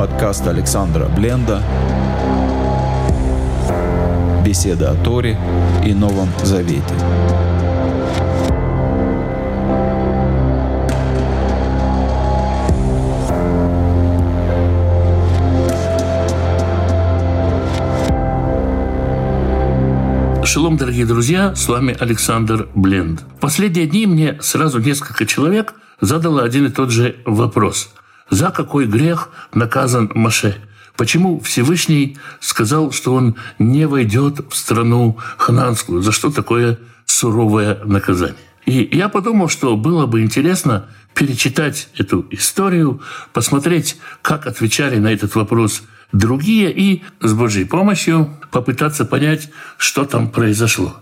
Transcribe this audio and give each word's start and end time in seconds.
Подкаст 0.00 0.46
Александра 0.46 1.10
Бленда. 1.14 1.62
Беседа 4.42 4.92
о 4.92 4.94
Торе 4.94 5.38
и 5.84 5.92
Новом 5.92 6.30
Завете. 6.42 6.82
Шалом, 20.46 20.78
дорогие 20.78 21.04
друзья, 21.04 21.54
с 21.54 21.68
вами 21.68 21.94
Александр 22.00 22.70
Бленд. 22.74 23.20
В 23.20 23.40
последние 23.40 23.86
дни 23.86 24.06
мне 24.06 24.38
сразу 24.40 24.78
несколько 24.78 25.26
человек 25.26 25.74
задало 26.00 26.42
один 26.42 26.64
и 26.64 26.70
тот 26.70 26.90
же 26.90 27.16
вопрос. 27.26 27.92
За 28.30 28.50
какой 28.50 28.86
грех 28.86 29.30
наказан 29.52 30.10
Маше? 30.14 30.56
Почему 30.96 31.40
Всевышний 31.40 32.18
сказал, 32.40 32.92
что 32.92 33.14
он 33.14 33.36
не 33.58 33.86
войдет 33.86 34.40
в 34.50 34.56
страну 34.56 35.18
хананскую? 35.36 36.02
За 36.02 36.12
что 36.12 36.30
такое 36.30 36.78
суровое 37.06 37.78
наказание? 37.84 38.36
И 38.66 38.88
я 38.92 39.08
подумал, 39.08 39.48
что 39.48 39.76
было 39.76 40.06
бы 40.06 40.20
интересно 40.20 40.86
перечитать 41.14 41.88
эту 41.96 42.26
историю, 42.30 43.00
посмотреть, 43.32 43.96
как 44.22 44.46
отвечали 44.46 44.98
на 44.98 45.08
этот 45.08 45.34
вопрос 45.34 45.82
другие 46.12 46.72
и 46.72 47.02
с 47.20 47.32
Божьей 47.32 47.64
помощью 47.64 48.38
попытаться 48.50 49.04
понять, 49.04 49.50
что 49.76 50.04
там 50.04 50.30
произошло. 50.30 50.96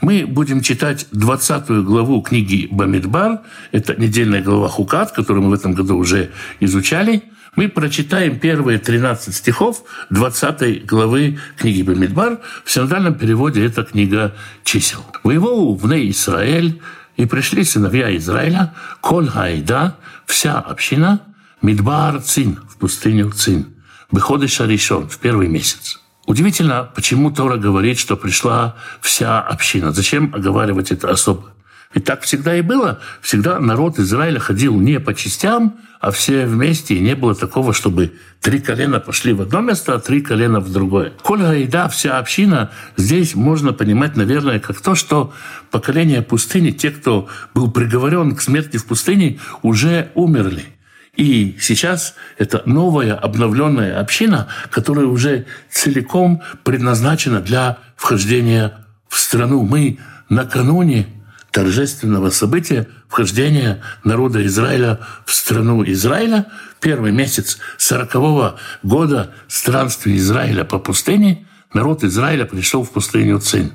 Мы 0.00 0.26
будем 0.26 0.60
читать 0.60 1.06
20 1.10 1.68
главу 1.84 2.22
книги 2.22 2.68
Бамидбар. 2.70 3.40
Это 3.72 4.00
недельная 4.00 4.42
глава 4.42 4.68
Хукат, 4.68 5.12
которую 5.12 5.44
мы 5.44 5.50
в 5.50 5.54
этом 5.54 5.72
году 5.72 5.96
уже 5.96 6.30
изучали. 6.60 7.24
Мы 7.56 7.68
прочитаем 7.68 8.38
первые 8.38 8.78
13 8.78 9.34
стихов 9.34 9.82
20 10.10 10.86
главы 10.86 11.38
книги 11.56 11.82
Бамидбар. 11.82 12.38
В 12.64 12.70
синодальном 12.70 13.14
переводе 13.14 13.64
это 13.66 13.84
книга 13.84 14.36
чисел. 14.62 15.04
«Воевал 15.24 15.74
в 15.74 15.90
Ней 15.90 16.10
Израиль, 16.10 16.80
и 17.18 17.26
пришли 17.26 17.64
сыновья 17.64 18.16
Израиля, 18.16 18.72
Коль 19.00 19.28
Хайда, 19.28 19.96
вся 20.24 20.60
община, 20.60 21.20
Мидбар 21.60 22.22
Цин, 22.22 22.60
в 22.70 22.76
пустыню 22.76 23.32
Цин, 23.32 23.74
Беходы 24.12 24.46
Шаришон, 24.46 25.08
в 25.08 25.18
первый 25.18 25.48
месяц. 25.48 26.00
Удивительно, 26.28 26.90
почему 26.94 27.30
Тора 27.30 27.56
говорит, 27.56 27.98
что 27.98 28.14
пришла 28.14 28.76
вся 29.00 29.40
община. 29.40 29.92
Зачем 29.92 30.34
оговаривать 30.34 30.92
это 30.92 31.08
особо? 31.08 31.54
Ведь 31.94 32.04
так 32.04 32.20
всегда 32.20 32.54
и 32.54 32.60
было. 32.60 33.00
Всегда 33.22 33.58
народ 33.58 33.98
Израиля 33.98 34.38
ходил 34.38 34.78
не 34.78 35.00
по 35.00 35.14
частям, 35.14 35.78
а 36.00 36.10
все 36.10 36.44
вместе. 36.44 36.96
И 36.96 37.00
не 37.00 37.16
было 37.16 37.34
такого, 37.34 37.72
чтобы 37.72 38.12
три 38.42 38.58
колена 38.60 39.00
пошли 39.00 39.32
в 39.32 39.40
одно 39.40 39.62
место, 39.62 39.94
а 39.94 40.00
три 40.00 40.20
колена 40.20 40.60
в 40.60 40.70
другое. 40.70 41.14
Коля 41.22 41.54
и 41.54 41.66
да, 41.66 41.88
вся 41.88 42.18
община, 42.18 42.72
здесь 42.98 43.34
можно 43.34 43.72
понимать, 43.72 44.14
наверное, 44.14 44.60
как 44.60 44.82
то, 44.82 44.94
что 44.94 45.32
поколение 45.70 46.20
пустыни, 46.20 46.72
те, 46.72 46.90
кто 46.90 47.26
был 47.54 47.70
приговорен 47.70 48.36
к 48.36 48.42
смерти 48.42 48.76
в 48.76 48.84
пустыне, 48.84 49.38
уже 49.62 50.10
умерли. 50.14 50.77
И 51.18 51.58
сейчас 51.60 52.14
это 52.38 52.62
новая 52.64 53.12
обновленная 53.12 53.98
община, 53.98 54.46
которая 54.70 55.06
уже 55.06 55.46
целиком 55.68 56.42
предназначена 56.62 57.40
для 57.40 57.78
вхождения 57.96 58.86
в 59.08 59.18
страну. 59.18 59.64
Мы 59.64 59.98
накануне 60.28 61.08
торжественного 61.50 62.30
события 62.30 62.86
вхождения 63.08 63.82
народа 64.04 64.46
Израиля 64.46 65.00
в 65.26 65.34
страну 65.34 65.82
Израиля. 65.84 66.46
Первый 66.80 67.10
месяц 67.10 67.58
сорокового 67.78 68.60
года 68.84 69.34
странствия 69.48 70.16
Израиля 70.18 70.62
по 70.62 70.78
пустыне 70.78 71.48
народ 71.74 72.04
Израиля 72.04 72.44
пришел 72.44 72.84
в 72.84 72.92
пустыню 72.92 73.40
Цин. 73.40 73.72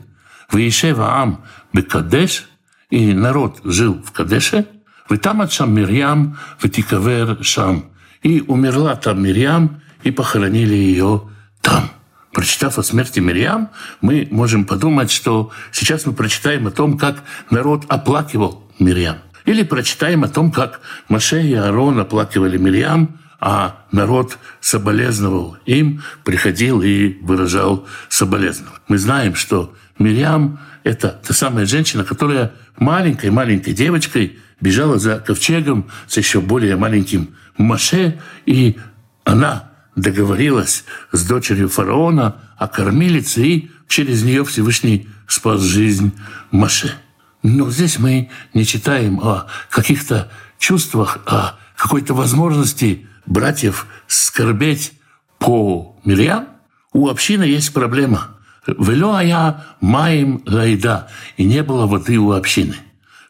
В 0.47 0.55
Ешева 0.55 1.19
Ам 1.19 1.43
Бекадеш, 1.73 2.47
и 2.89 3.13
народ 3.13 3.59
жил 3.65 4.01
в 4.01 4.13
Кадеше– 4.13 4.65
ותמת 5.11 5.51
שם 5.51 5.75
מרים 5.75 6.31
ותיקבר 6.63 7.33
שם. 7.41 7.79
И 8.23 8.41
умерла 8.47 8.95
там 8.95 9.21
Мирьям, 9.21 9.81
и 10.03 10.11
похоронили 10.11 10.75
ее 10.75 11.23
там. 11.61 11.89
Прочитав 12.31 12.79
о 12.79 12.83
смерти 12.83 13.19
Мирьям, 13.19 13.69
мы 14.01 14.27
можем 14.31 14.65
подумать, 14.65 15.11
что 15.11 15.51
сейчас 15.71 16.05
мы 16.05 16.13
прочитаем 16.13 16.65
о 16.67 16.71
том, 16.71 16.97
как 16.97 17.23
народ 17.49 17.83
оплакивал 17.89 18.63
Мирьям. 18.79 19.17
Или 19.45 19.63
прочитаем 19.63 20.23
о 20.23 20.29
том, 20.29 20.51
как 20.51 20.79
Маше 21.09 21.43
и 21.43 21.53
Аарон 21.53 21.99
оплакивали 21.99 22.57
Мирьям, 22.57 23.19
а 23.39 23.83
народ 23.91 24.37
соболезновал 24.61 25.57
им, 25.65 26.01
приходил 26.23 26.81
и 26.81 27.17
выражал 27.21 27.85
соболезнования. 28.07 28.79
Мы 28.87 28.97
знаем, 28.97 29.35
что 29.35 29.73
Мирьям— 29.99 30.59
это 30.83 31.21
та 31.27 31.33
самая 31.33 31.65
женщина, 31.65 32.05
которая 32.05 32.53
маленькой-маленькой 32.77 33.73
девочкой 33.73 34.39
бежала 34.63 34.97
за 34.97 35.19
ковчегом 35.19 35.89
с 36.07 36.17
еще 36.17 36.39
более 36.39 36.77
маленьким 36.77 37.35
Маше, 37.57 38.19
и 38.45 38.77
она 39.25 39.71
договорилась 39.95 40.85
с 41.11 41.27
дочерью 41.27 41.67
фараона 41.67 42.37
о 42.57 42.69
кормилице, 42.69 43.43
и 43.43 43.71
через 43.89 44.23
нее 44.23 44.45
Всевышний 44.45 45.09
спас 45.27 45.61
жизнь 45.61 46.13
Маше. 46.51 46.95
Но 47.43 47.69
здесь 47.69 47.99
мы 47.99 48.31
не 48.53 48.65
читаем 48.65 49.19
о 49.19 49.47
каких-то 49.69 50.31
чувствах, 50.57 51.19
о 51.25 51.59
какой-то 51.75 52.13
возможности 52.13 53.05
братьев 53.25 53.85
скорбеть 54.07 54.93
по 55.39 55.99
Мирьям. 56.05 56.47
У 56.93 57.09
общины 57.09 57.43
есть 57.43 57.73
проблема. 57.73 58.29
«Вело 58.65 59.19
я 59.19 59.65
маем 59.81 60.41
лайда» 60.45 61.09
и 61.35 61.43
не 61.43 61.63
было 61.63 61.85
воды 61.85 62.17
у 62.17 62.31
общины. 62.31 62.77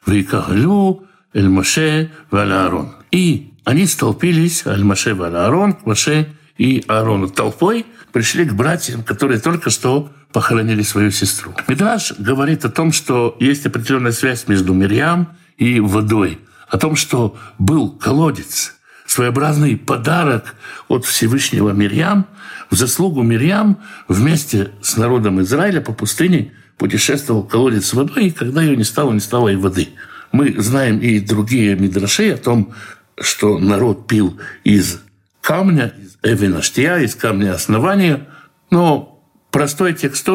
«Вейкаглю 0.05 1.07
Эль-Маше 1.33 2.11
Валь-Аарон. 2.31 2.95
И 3.11 3.53
они 3.63 3.85
столпились, 3.85 4.65
Аль-Маше 4.65 5.15
Валь-Аарон, 5.15 5.73
к 5.73 5.85
Маше 5.85 6.29
и 6.57 6.83
Аарону 6.87 7.29
толпой, 7.29 7.85
пришли 8.11 8.45
к 8.45 8.53
братьям, 8.53 9.03
которые 9.03 9.39
только 9.39 9.69
что 9.69 10.11
похоронили 10.31 10.81
свою 10.81 11.11
сестру. 11.11 11.53
Мидраш 11.67 12.13
говорит 12.17 12.65
о 12.65 12.69
том, 12.69 12.91
что 12.91 13.35
есть 13.39 13.65
определенная 13.65 14.11
связь 14.11 14.47
между 14.47 14.73
Мирьям 14.73 15.35
и 15.57 15.79
водой, 15.79 16.39
о 16.67 16.77
том, 16.77 16.95
что 16.95 17.37
был 17.59 17.91
колодец, 17.91 18.75
своеобразный 19.05 19.77
подарок 19.77 20.55
от 20.87 21.05
Всевышнего 21.05 21.71
Мирьям, 21.71 22.27
в 22.69 22.75
заслугу 22.75 23.21
Мирьям 23.21 23.79
вместе 24.07 24.71
с 24.81 24.97
народом 24.97 25.41
Израиля 25.41 25.81
по 25.81 25.93
пустыне 25.93 26.53
путешествовал 26.77 27.43
колодец 27.43 27.87
с 27.87 27.93
водой, 27.93 28.27
и 28.27 28.31
когда 28.31 28.61
ее 28.61 28.75
не 28.75 28.83
стало, 28.83 29.11
не 29.13 29.19
стало 29.19 29.49
и 29.49 29.55
воды– 29.55 29.89
мы 30.33 30.59
знаем 30.59 30.97
и 30.97 31.19
другие 31.19 31.75
мидраши 31.75 32.31
о 32.31 32.37
том, 32.37 32.73
что 33.21 33.59
народ 33.59 34.07
пил 34.07 34.39
из 34.63 34.99
камня, 35.41 35.93
из 35.95 36.17
эвенаштия, 36.23 36.97
из 36.97 37.15
камня 37.15 37.53
основания, 37.53 38.27
но 38.71 39.23
простой 39.51 39.93
текст 39.93 40.27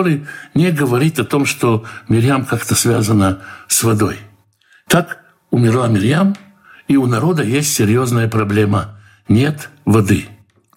не 0.54 0.70
говорит 0.70 1.18
о 1.18 1.24
том, 1.24 1.44
что 1.44 1.84
Мирьям 2.08 2.46
как-то 2.46 2.76
связана 2.76 3.42
с 3.66 3.82
водой. 3.82 4.18
Так 4.86 5.24
умерла 5.50 5.88
Мирьям, 5.88 6.36
и 6.86 6.96
у 6.96 7.06
народа 7.06 7.42
есть 7.42 7.74
серьезная 7.74 8.28
проблема. 8.28 9.00
Нет 9.28 9.68
воды. 9.84 10.26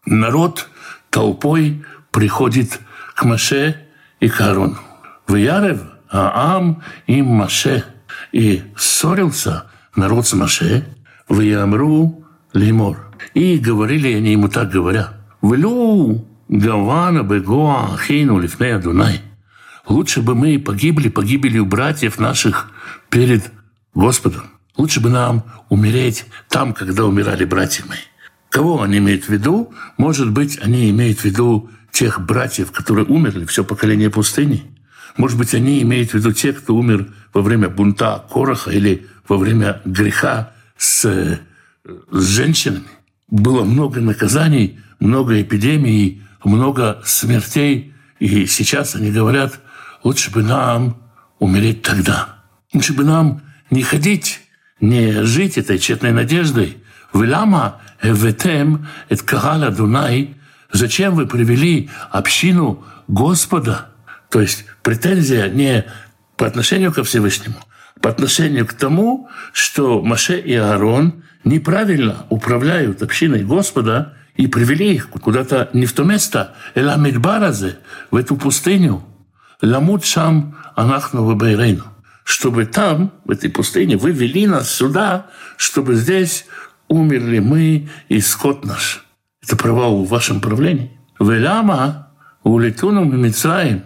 Народ 0.04 0.68
толпой 1.12 1.86
приходит 2.10 2.80
к 3.14 3.24
Маше 3.24 3.78
и 4.20 4.30
к 4.30 4.42
Аарону. 4.42 4.80
В 5.28 5.36
Ярев 5.36 5.80
Аам 6.10 6.82
им 7.06 7.28
Маше– 7.28 7.86
и 8.32 8.64
ссорился 8.78 9.66
народ 9.96 10.28
с 10.28 10.34
Маше, 10.34 10.86
в 11.28 11.40
Ямру 11.42 12.26
Лимор. 12.54 13.08
И 13.34 13.58
говорили 13.58 14.14
они 14.14 14.34
ему 14.34 14.50
так 14.50 14.70
говоря, 14.72 15.14
«Влю 15.42 16.26
Гавана 16.50 17.24
Бегоа 17.24 17.98
Хейну 17.98 18.40
Лифнея 18.40 18.80
Дунай». 18.80 19.22
Лучше 19.88 20.22
бы 20.22 20.36
мы 20.36 20.60
погибли, 20.60 21.10
погибли 21.10 21.60
у 21.60 21.66
братьев 21.66 22.20
наших 22.20 22.72
перед 23.10 23.52
Господом. 23.94 24.44
Лучше 24.78 25.00
бы 25.02 25.10
нам 25.10 25.44
умереть 25.70 26.26
там, 26.50 26.74
когда 26.74 27.06
умирали 27.06 27.46
братья 27.46 27.84
мои. 27.88 28.00
Кого 28.50 28.82
они 28.82 29.00
имеют 29.00 29.26
в 29.26 29.30
виду? 29.30 29.74
Может 29.98 30.32
быть, 30.32 30.60
они 30.62 30.90
имеют 30.92 31.20
в 31.20 31.26
виду 31.26 31.70
тех 31.92 32.22
братьев, 32.22 32.72
которые 32.72 33.06
умерли, 33.06 33.46
все 33.46 33.64
поколение 33.64 34.10
пустыни. 34.10 34.64
Может 35.18 35.38
быть, 35.38 35.54
они 35.54 35.82
имеют 35.82 36.12
в 36.12 36.14
виду 36.14 36.32
тех, 36.32 36.62
кто 36.62 36.76
умер 36.76 37.08
во 37.34 37.42
время 37.42 37.70
бунта 37.70 38.24
Короха 38.32 38.72
или 38.72 39.08
во 39.28 39.38
время 39.38 39.82
греха 39.86 40.52
с, 40.78 41.40
с 42.12 42.26
женщинами. 42.28 42.88
Было 43.30 43.64
много 43.64 44.02
наказаний, 44.02 44.80
много 45.00 45.42
эпидемий, 45.42 46.22
много 46.44 47.02
смертей. 47.06 47.94
И 48.20 48.46
сейчас 48.46 48.96
они 48.96 49.12
говорят, 49.12 49.60
лучше 50.04 50.32
бы 50.32 50.44
нам 50.44 50.98
умереть 51.40 51.82
тогда. 51.82 52.36
Лучше 52.74 52.94
бы 52.94 53.04
нам 53.04 53.42
не 53.70 53.84
ходить, 53.84 54.42
не 54.80 55.24
жить 55.24 55.58
этой 55.58 55.80
тщетной 55.80 56.12
надеждой 56.12 56.78
Велама 57.14 57.82
эветем 58.02 58.88
эт 59.10 59.22
кагал 59.22 59.64
Адунай, 59.64 60.36
зачем 60.72 61.16
вы 61.16 61.28
привели 61.28 61.90
общину 62.10 62.84
Господа? 63.08 63.90
То 64.30 64.42
есть 64.42 64.66
претензия 64.82 65.50
не 65.50 65.86
по 66.42 66.48
отношению 66.48 66.92
ко 66.92 67.04
Всевышнему, 67.04 67.58
по 68.02 68.10
отношению 68.10 68.66
к 68.66 68.74
тому, 68.74 69.30
что 69.54 70.02
Маше 70.02 70.40
и 70.40 70.56
Аарон 70.56 71.24
неправильно 71.44 72.26
управляют 72.30 73.04
общиной 73.04 73.44
Господа 73.44 74.18
и 74.38 74.48
привели 74.48 74.96
их 74.96 75.10
куда-то 75.10 75.70
не 75.74 75.86
в 75.86 75.94
то 75.94 76.04
место, 76.04 76.56
эла 76.74 76.98
Мидбаразе, 76.98 77.78
в 78.10 78.16
эту 78.16 78.38
пустыню, 78.38 79.04
ламут 79.62 80.04
шам 80.04 80.58
анахну 80.76 81.26
вабайрейну, 81.26 81.84
чтобы 82.24 82.66
там, 82.66 83.14
в 83.24 83.30
этой 83.30 83.52
пустыне, 83.52 83.96
вы 83.96 84.10
вели 84.10 84.48
нас 84.48 84.74
сюда, 84.74 85.28
чтобы 85.58 85.94
здесь 85.94 86.48
умерли 86.88 87.38
мы 87.38 87.88
и 88.10 88.20
скот 88.20 88.66
наш. 88.66 89.06
Это 89.44 89.56
провал 89.56 90.04
в 90.04 90.10
вашем 90.10 90.42
правлении. 90.42 91.00
Веляма 91.20 92.08
улетуну 92.42 93.04
Мицраим. 93.06 93.84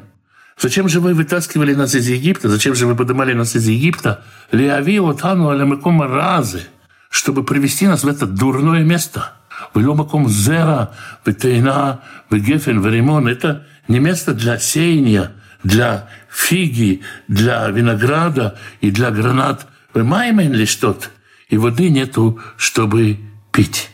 Зачем 0.57 0.88
же 0.88 1.00
вы 1.00 1.13
вытаскивали 1.13 1.74
нас 1.74 1.96
из 1.96 2.07
Египта? 2.07 2.50
Зачем 2.50 2.75
же 2.75 2.88
вы 2.88 2.96
поднимали 2.96 3.34
нас 3.34 3.56
из 3.56 3.68
Египта? 3.68 4.24
Леави 4.52 5.00
отану 5.00 5.50
алямекома 5.50 6.07
разы, 6.07 6.63
чтобы 7.10 7.44
привести 7.44 7.88
нас 7.88 8.04
в 8.04 8.07
это 8.07 8.25
дурное 8.25 8.84
место. 8.84 9.34
Веломаком 9.74 10.30
зера, 10.30 10.94
ветейна, 11.25 12.02
вегефен, 12.30 12.81
веримон. 12.81 13.28
Это 13.28 13.66
не 13.88 14.00
место 14.00 14.34
для 14.34 14.57
сеяния, 14.57 15.34
для 15.63 16.10
фиги, 16.30 17.02
для 17.28 17.68
винограда 17.68 18.57
и 18.81 18.92
для 18.92 19.12
гранат. 19.12 19.68
Вы 19.94 20.04
маем 20.04 20.40
ли 20.40 20.66
что-то? 20.66 21.07
и 21.50 21.57
воды 21.57 21.90
нету, 21.90 22.40
чтобы 22.57 23.18
пить. 23.52 23.90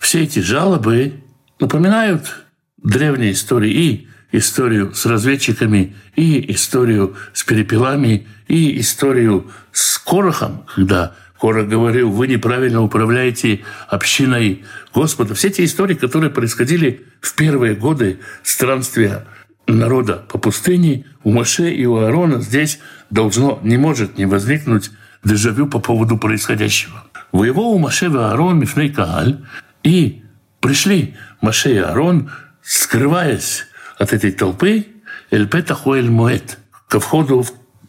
Все 0.00 0.22
эти 0.22 0.40
жалобы 0.40 1.24
напоминают 1.60 2.44
древние 2.82 3.32
истории 3.32 3.72
и 3.72 4.08
историю 4.36 4.94
с 4.94 5.06
разведчиками, 5.06 5.94
и 6.14 6.52
историю 6.52 7.16
с 7.32 7.44
перепелами, 7.44 8.26
и 8.48 8.80
историю 8.80 9.50
с 9.72 9.98
Корохом, 9.98 10.64
когда 10.74 11.14
Корох 11.40 11.68
говорил, 11.68 12.10
вы 12.10 12.28
неправильно 12.28 12.82
управляете 12.82 13.60
общиной 13.88 14.64
Господа. 14.94 15.34
Все 15.34 15.48
эти 15.48 15.64
истории, 15.64 15.94
которые 15.94 16.30
происходили 16.30 17.04
в 17.20 17.34
первые 17.34 17.74
годы 17.74 18.20
странствия 18.42 19.26
народа 19.66 20.24
по 20.28 20.38
пустыне, 20.38 21.04
у 21.24 21.32
Моше 21.32 21.70
и 21.70 21.84
у 21.86 21.96
Аарона 21.96 22.40
здесь 22.40 22.78
должно, 23.10 23.60
не 23.62 23.76
может 23.76 24.16
не 24.16 24.26
возникнуть 24.26 24.90
дежавю 25.24 25.66
по 25.66 25.78
поводу 25.78 26.16
происходящего. 26.16 27.04
Воевал 27.32 27.78
Маше 27.78 28.06
и 28.06 28.16
Аарон 28.16 28.60
Мифней 28.60 28.90
Кааль, 28.90 29.44
и 29.82 30.22
пришли 30.60 31.16
Маше 31.40 31.74
и 31.74 31.78
Аарон, 31.78 32.30
скрываясь 32.62 33.64
от 33.98 34.12
этой 34.12 34.32
толпы, 34.32 34.86
Эльпета 35.30 35.74
Хоэль 35.74 36.10
Моэт, 36.10 36.58
ко 36.88 37.00
входу 37.00 37.44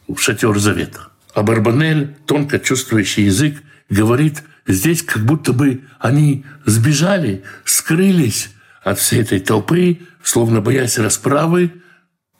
в 0.07 0.17
шатер 0.17 0.57
Завета. 0.57 1.09
А 1.33 1.43
Барбанель, 1.43 2.15
тонко 2.25 2.59
чувствующий 2.59 3.25
язык, 3.25 3.61
говорит, 3.89 4.43
здесь 4.65 5.03
как 5.03 5.23
будто 5.23 5.53
бы 5.53 5.83
они 5.99 6.45
сбежали, 6.65 7.43
скрылись 7.63 8.49
от 8.83 8.99
всей 8.99 9.21
этой 9.21 9.39
толпы, 9.39 9.99
словно 10.23 10.61
боясь 10.61 10.97
расправы, 10.97 11.73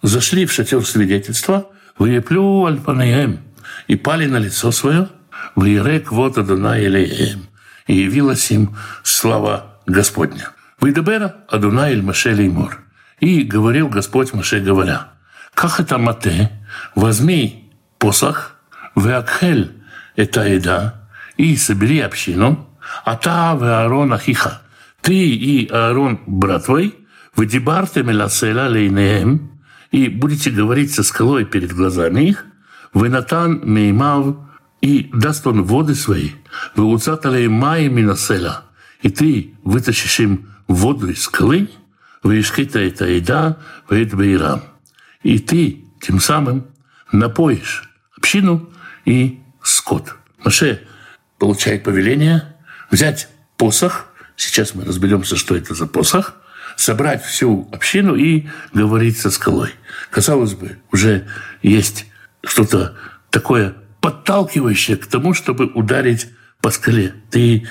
зашли 0.02 0.46
в 0.46 0.52
шатер 0.52 0.86
свидетельства, 0.86 1.70
выеплю 1.98 2.66
альпанаем, 2.66 3.40
и 3.88 3.96
пали 3.96 4.26
на 4.26 4.38
лицо 4.38 4.72
свое, 4.72 5.10
в 5.56 5.66
Ирек 5.66 6.12
вот 6.12 6.38
Адуна 6.38 6.80
Илеем, 6.80 7.48
и 7.86 7.96
явилась 7.96 8.52
им 8.52 8.76
слава 9.04 9.80
Господня. 9.86 10.52
Выдабера 10.80 11.38
Адуна 11.50 11.92
Иль 11.92 12.02
Маше 12.02 12.34
Леймор. 12.34 12.87
И 13.20 13.44
говорил 13.44 13.90
Господь 13.90 14.34
Маше, 14.34 14.60
говоря, 14.60 15.14
как 15.54 15.80
это 15.80 15.98
мате, 15.98 16.52
возьми 16.94 17.72
посох, 17.98 18.56
веакхель 18.96 19.74
это 20.16 20.48
еда, 20.48 21.10
и 21.36 21.56
собери 21.56 22.00
общину, 22.00 22.70
а 23.06 23.16
та 23.16 23.52
Аарон 23.52 24.14
Ахиха, 24.14 24.62
ты 25.02 25.16
и 25.16 25.68
Аарон, 25.70 26.20
брат 26.28 26.66
твой, 26.66 26.96
вы 27.36 27.46
дебарте 27.46 28.04
меласела 28.04 28.68
лейнеем, 28.68 29.52
и 29.92 30.10
будете 30.10 30.52
говорить 30.52 30.94
со 30.94 31.04
скалой 31.04 31.46
перед 31.46 31.72
глазами 31.74 32.22
их, 32.30 32.46
Венатан 32.94 33.62
Меймав, 33.64 34.36
и 34.82 35.10
даст 35.14 35.48
он 35.48 35.64
воды 35.64 35.96
свои, 35.96 36.32
выуцатали 36.76 37.48
май 37.48 37.88
минаселя, 37.88 38.62
и 39.02 39.10
ты 39.10 39.56
вытащишь 39.64 40.20
им 40.20 40.50
воду 40.68 41.10
из 41.10 41.24
скалы, 41.24 41.70
выишкита 42.28 42.80
это 42.80 43.06
еда, 43.06 43.58
бейрам. 43.90 44.62
И 45.24 45.40
ты 45.40 45.86
тем 46.02 46.20
самым 46.20 46.68
напоишь 47.12 47.90
общину 48.18 48.70
и 49.06 49.40
скот. 49.64 50.16
Маше 50.44 50.86
получает 51.40 51.84
повеление 51.84 52.56
взять 52.92 53.30
посох, 53.56 54.08
сейчас 54.36 54.76
мы 54.76 54.84
разберемся, 54.84 55.38
что 55.38 55.56
это 55.56 55.74
за 55.74 55.88
посох, 55.88 56.36
собрать 56.76 57.24
всю 57.24 57.70
общину 57.72 58.16
и 58.16 58.48
говорить 58.74 59.18
со 59.18 59.32
скалой. 59.32 59.72
Казалось 60.12 60.54
бы, 60.54 60.78
уже 60.92 61.28
есть 61.64 62.06
что-то 62.44 62.96
такое 63.30 63.76
подталкивающее 64.02 64.98
к 64.98 65.08
тому, 65.08 65.34
чтобы 65.34 65.68
ударить 65.68 66.28
по 66.62 66.72
скале. 66.72 67.16
Ты 67.32 67.68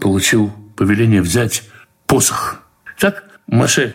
получил 0.00 0.50
повеление 0.76 1.22
взять 1.22 1.64
посох. 2.06 2.62
Так 2.98 3.24
Маше 3.46 3.94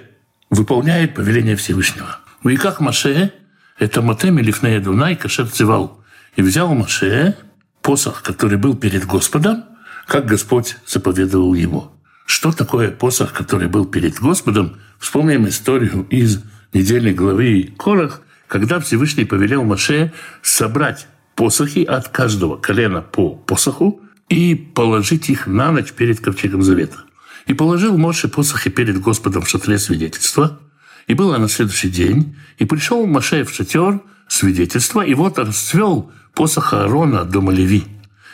выполняет 0.49 1.13
повеление 1.13 1.55
Всевышнего. 1.55 2.19
И 2.43 2.55
как 2.55 2.79
Маше, 2.79 3.33
это 3.77 4.01
Матем 4.01 4.39
Лифнея 4.39 4.79
Дунай 4.79 5.15
Кашер 5.15 5.47
Цивал. 5.47 6.03
И 6.35 6.41
взял 6.41 6.73
Маше 6.73 7.35
посох, 7.81 8.23
который 8.23 8.57
был 8.57 8.75
перед 8.75 9.05
Господом, 9.05 9.65
как 10.07 10.25
Господь 10.25 10.77
заповедовал 10.87 11.53
его. 11.53 11.91
Что 12.25 12.51
такое 12.51 12.91
посох, 12.91 13.33
который 13.33 13.67
был 13.67 13.85
перед 13.85 14.19
Господом? 14.19 14.79
Вспомним 14.99 15.47
историю 15.47 16.07
из 16.09 16.41
недельной 16.73 17.13
главы 17.13 17.73
Корах, 17.77 18.21
когда 18.47 18.79
Всевышний 18.79 19.25
повелел 19.25 19.63
Маше 19.63 20.13
собрать 20.41 21.07
посохи 21.35 21.83
от 21.83 22.07
каждого 22.07 22.55
колена 22.55 23.01
по 23.01 23.31
посоху 23.31 24.01
и 24.29 24.55
положить 24.55 25.29
их 25.29 25.47
на 25.47 25.71
ночь 25.71 25.91
перед 25.91 26.21
ковчегом 26.21 26.61
завета. 26.61 26.99
И 27.47 27.53
положил 27.53 27.97
Моше 27.97 28.27
посохи 28.27 28.69
перед 28.69 28.99
Господом 28.99 29.43
в 29.43 29.49
шатре 29.49 29.79
свидетельства. 29.79 30.59
И 31.07 31.13
было 31.13 31.37
на 31.37 31.49
следующий 31.49 31.89
день. 31.89 32.35
И 32.57 32.65
пришел 32.65 33.05
Моше 33.05 33.43
в 33.43 33.53
шатер 33.53 34.01
свидетельства, 34.27 35.01
и 35.01 35.13
вот 35.13 35.39
расцвел 35.39 36.11
посох 36.33 36.73
Аарона 36.73 37.25
дома 37.25 37.51
Леви. 37.51 37.85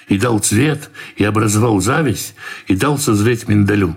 И 0.07 0.17
дал 0.17 0.39
цвет, 0.39 0.89
и 1.15 1.23
образовал 1.23 1.81
зависть, 1.81 2.35
и 2.67 2.75
дал 2.75 2.97
созреть 2.97 3.47
миндалю. 3.47 3.95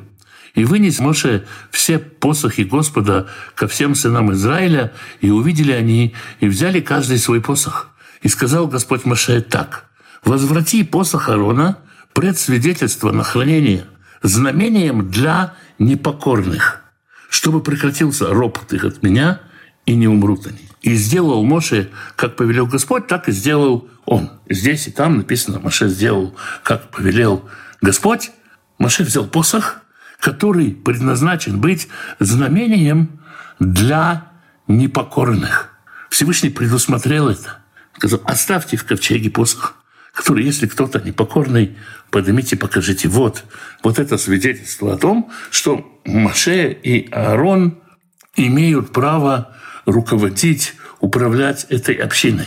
И 0.55 0.65
вынес 0.65 0.99
Моше 0.99 1.47
все 1.71 1.99
посохи 1.99 2.63
Господа 2.63 3.29
ко 3.55 3.69
всем 3.69 3.95
сынам 3.95 4.33
Израиля, 4.33 4.93
и 5.21 5.31
увидели 5.31 5.73
они, 5.73 6.15
и 6.41 6.49
взяли 6.49 6.81
каждый 6.81 7.19
свой 7.19 7.41
посох. 7.41 7.91
И 8.23 8.29
сказал 8.29 8.67
Господь 8.67 9.05
Моше 9.05 9.41
так, 9.41 9.87
«Возврати 10.25 10.83
посох 10.85 11.29
Аарона 11.29 11.79
пред 12.13 12.39
свидетельство 12.39 13.13
на 13.13 13.23
хранение 13.23 13.87
знамением 14.23 15.11
для 15.11 15.55
непокорных, 15.79 16.83
чтобы 17.29 17.63
прекратился 17.63 18.33
ропот 18.33 18.73
их 18.73 18.85
от 18.85 19.03
меня, 19.03 19.41
и 19.87 19.95
не 19.95 20.09
умрут 20.09 20.47
они». 20.47 20.69
И 20.83 20.95
сделал 20.95 21.45
Моше, 21.45 21.91
как 22.17 22.37
повелел 22.37 22.67
Господь, 22.67 23.07
так 23.07 23.29
и 23.29 23.33
сделал 23.33 23.89
он. 24.07 24.31
Здесь 24.49 24.89
и 24.89 24.91
там 24.91 25.19
написано, 25.19 25.61
Моше 25.61 25.89
сделал, 25.89 26.35
как 26.63 26.91
повелел 26.91 27.49
Господь. 27.83 28.31
Моше 28.79 29.05
взял 29.05 29.27
посох– 29.27 29.77
который 30.21 30.73
предназначен 30.73 31.61
быть 31.61 31.89
знамением 32.21 33.21
для 33.59 34.31
непокорных. 34.69 35.71
Всевышний 36.11 36.51
предусмотрел 36.51 37.29
это. 37.29 37.59
Сказал, 37.97 38.21
оставьте 38.25 38.77
в 38.77 38.85
ковчеге 38.85 39.31
посох, 39.31 39.75
который, 40.13 40.45
если 40.45 40.67
кто-то 40.67 41.01
непокорный, 41.01 41.77
поднимите, 42.11 42.57
покажите. 42.57 43.09
Вот, 43.09 43.45
вот 43.83 43.99
это 43.99 44.19
свидетельство 44.19 44.95
о 44.95 44.99
том, 44.99 45.31
что 45.51 46.01
Маше 46.05 46.73
и 46.73 47.11
Аарон 47.11 47.81
имеют 48.37 48.93
право 48.93 49.57
руководить, 49.87 50.75
управлять 51.01 51.65
этой 51.69 51.95
общиной. 51.95 52.47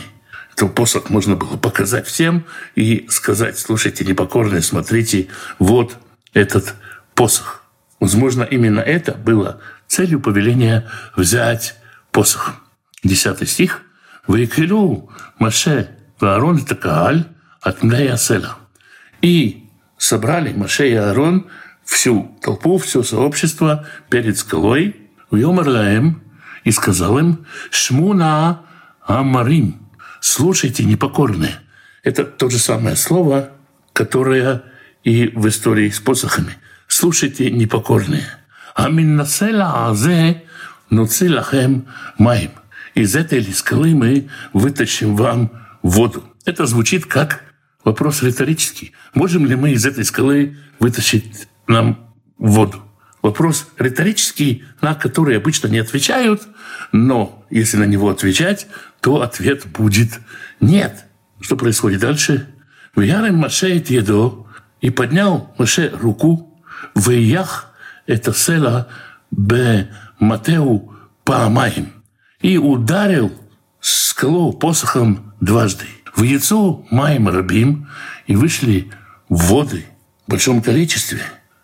Этот 0.54 0.74
посох 0.74 1.10
можно 1.10 1.34
было 1.34 1.56
показать 1.56 2.06
всем 2.06 2.44
и 2.76 3.06
сказать, 3.08 3.58
слушайте, 3.58 4.04
непокорные, 4.04 4.62
смотрите, 4.62 5.28
вот 5.58 5.96
этот 6.32 6.74
посох. 7.14 7.64
Возможно, 7.98 8.42
именно 8.42 8.80
это 8.80 9.14
было 9.14 9.60
целью 9.88 10.20
повеления 10.20 10.88
взять 11.16 11.76
посох. 12.12 12.54
Десятый 13.02 13.46
стих. 13.46 13.82
«Ваикелю 14.26 15.10
Маше 15.38 15.90
Ваарон 16.20 16.64
Такааль 16.64 17.26
от 17.64 17.80
Села». 18.20 18.58
И 19.22 19.64
собрали 19.98 20.52
Маше 20.52 20.88
и 20.88 20.94
Аарон 20.94 21.46
всю 21.84 22.36
толпу, 22.40 22.78
все 22.78 23.02
сообщество 23.02 23.86
перед 24.10 24.38
скалой, 24.38 24.96
Йомар 25.30 25.68
Лаем, 25.68 26.22
и 26.64 26.70
сказал 26.70 27.18
им, 27.18 27.46
Шмуна 27.70 28.62
Амарим, 29.06 29.80
слушайте, 30.20 30.84
непокорные. 30.84 31.60
Это 32.02 32.24
то 32.24 32.48
же 32.48 32.58
самое 32.58 32.96
слово, 32.96 33.50
которое 33.92 34.62
и 35.02 35.28
в 35.28 35.46
истории 35.48 35.90
с 35.90 36.00
посохами. 36.00 36.56
Слушайте, 36.86 37.50
непокорные. 37.50 38.26
Аминнасела 38.74 39.88
азе 39.88 40.42
нуцилахем 40.90 41.86
маим. 42.18 42.50
Из 42.94 43.14
этой 43.14 43.42
скалы 43.52 43.94
мы 43.94 44.28
вытащим 44.52 45.16
вам 45.16 45.50
воду. 45.82 46.24
Это 46.44 46.66
звучит 46.66 47.06
как 47.06 47.43
вопрос 47.84 48.22
риторический. 48.22 48.92
Можем 49.14 49.46
ли 49.46 49.54
мы 49.54 49.72
из 49.72 49.86
этой 49.86 50.04
скалы 50.04 50.56
вытащить 50.78 51.48
нам 51.66 52.14
воду? 52.38 52.82
Вопрос 53.22 53.68
риторический, 53.78 54.64
на 54.80 54.94
который 54.94 55.36
обычно 55.36 55.68
не 55.68 55.78
отвечают, 55.78 56.42
но 56.92 57.46
если 57.50 57.78
на 57.78 57.84
него 57.84 58.10
отвечать, 58.10 58.66
то 59.00 59.22
ответ 59.22 59.66
будет 59.66 60.20
«нет». 60.60 61.06
Что 61.40 61.56
происходит 61.56 62.00
дальше? 62.00 62.48
«Вярим 62.96 63.36
Маше 63.36 63.82
едо» 63.88 64.46
и 64.80 64.90
поднял 64.90 65.54
Маше 65.58 65.90
руку 66.00 66.62
в 66.94 67.10
Иях 67.10 67.74
это 68.06 68.32
села 68.32 68.88
б 69.30 69.88
Матеу 70.18 70.94
Паамаим 71.24 71.92
и 72.40 72.58
ударил 72.58 73.32
скалу 73.80 74.52
посохом 74.52 75.32
дважды. 75.40 75.86
В 76.14 76.22
яйцо 76.22 76.86
Маем 76.90 77.28
Рабим 77.28 77.88
и 78.26 78.36
вышли 78.36 78.90
воды 79.28 79.84
в 80.26 80.30
большом 80.30 80.62
количестве. 80.62 81.20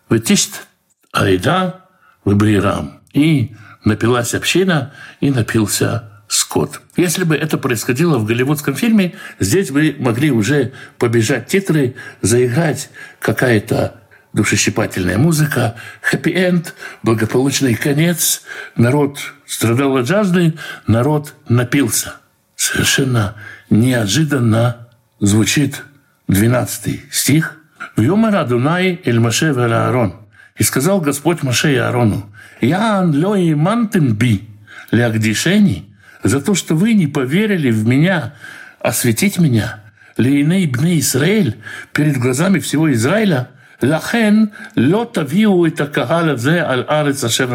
Ветишт 0.09 0.67
Айда 1.13 1.87
в 2.25 2.35
Бейрам. 2.35 3.01
И 3.13 3.55
напилась 3.85 4.35
община, 4.35 4.93
и 5.21 5.31
напился 5.31 6.11
скот. 6.29 6.81
Если 6.97 7.25
бы 7.25 7.35
это 7.35 7.59
происходило 7.59 8.19
в 8.19 8.25
голливудском 8.25 8.75
фильме, 8.75 9.15
здесь 9.39 9.71
бы 9.71 9.97
могли 9.99 10.31
уже 10.31 10.73
побежать 10.99 11.49
титры, 11.49 11.97
заиграть 12.21 12.91
какая-то 13.21 14.01
душещипательная 14.33 15.19
музыка, 15.19 15.77
хэппи-энд, 16.03 16.75
благополучный 17.03 17.75
конец, 17.75 18.43
народ 18.77 19.19
страдал 19.45 19.97
от 19.97 20.07
жажды, 20.07 20.55
народ 20.87 21.35
напился. 21.49 22.15
Совершенно 22.61 23.37
неожиданно 23.71 24.89
звучит 25.19 25.83
12 26.29 27.05
стих. 27.11 27.57
«Вьомар 27.97 28.37
Адунай 28.37 29.01
эль 29.03 29.19
Маше 29.19 29.47
Аарон». 29.47 30.17
И 30.59 30.63
сказал 30.63 31.01
Господь 31.01 31.43
Маше 31.43 31.73
и 31.73 31.77
Аарону, 31.77 32.31
«Ян 32.61 33.15
лёи 33.15 33.55
мантем 33.55 34.15
би 34.15 34.47
лягдишени, 34.91 35.87
за 36.23 36.43
то, 36.43 36.55
что 36.55 36.75
вы 36.75 36.93
не 36.93 37.07
поверили 37.07 37.71
в 37.71 37.87
меня, 37.87 38.35
осветить 38.79 39.39
меня, 39.39 39.81
лейней 40.19 40.67
бны 40.67 40.99
Израиль, 40.99 41.57
перед 41.95 42.19
глазами 42.19 42.59
всего 42.59 42.93
Израиля, 42.93 43.49
лахен 43.81 44.51
лё 44.75 45.07
тавиу 45.07 45.65
это 45.65 45.87
кагаля 45.87 46.37
зе 46.37 46.59
аль 46.59 46.85
арец 46.87 47.25
ашер 47.25 47.49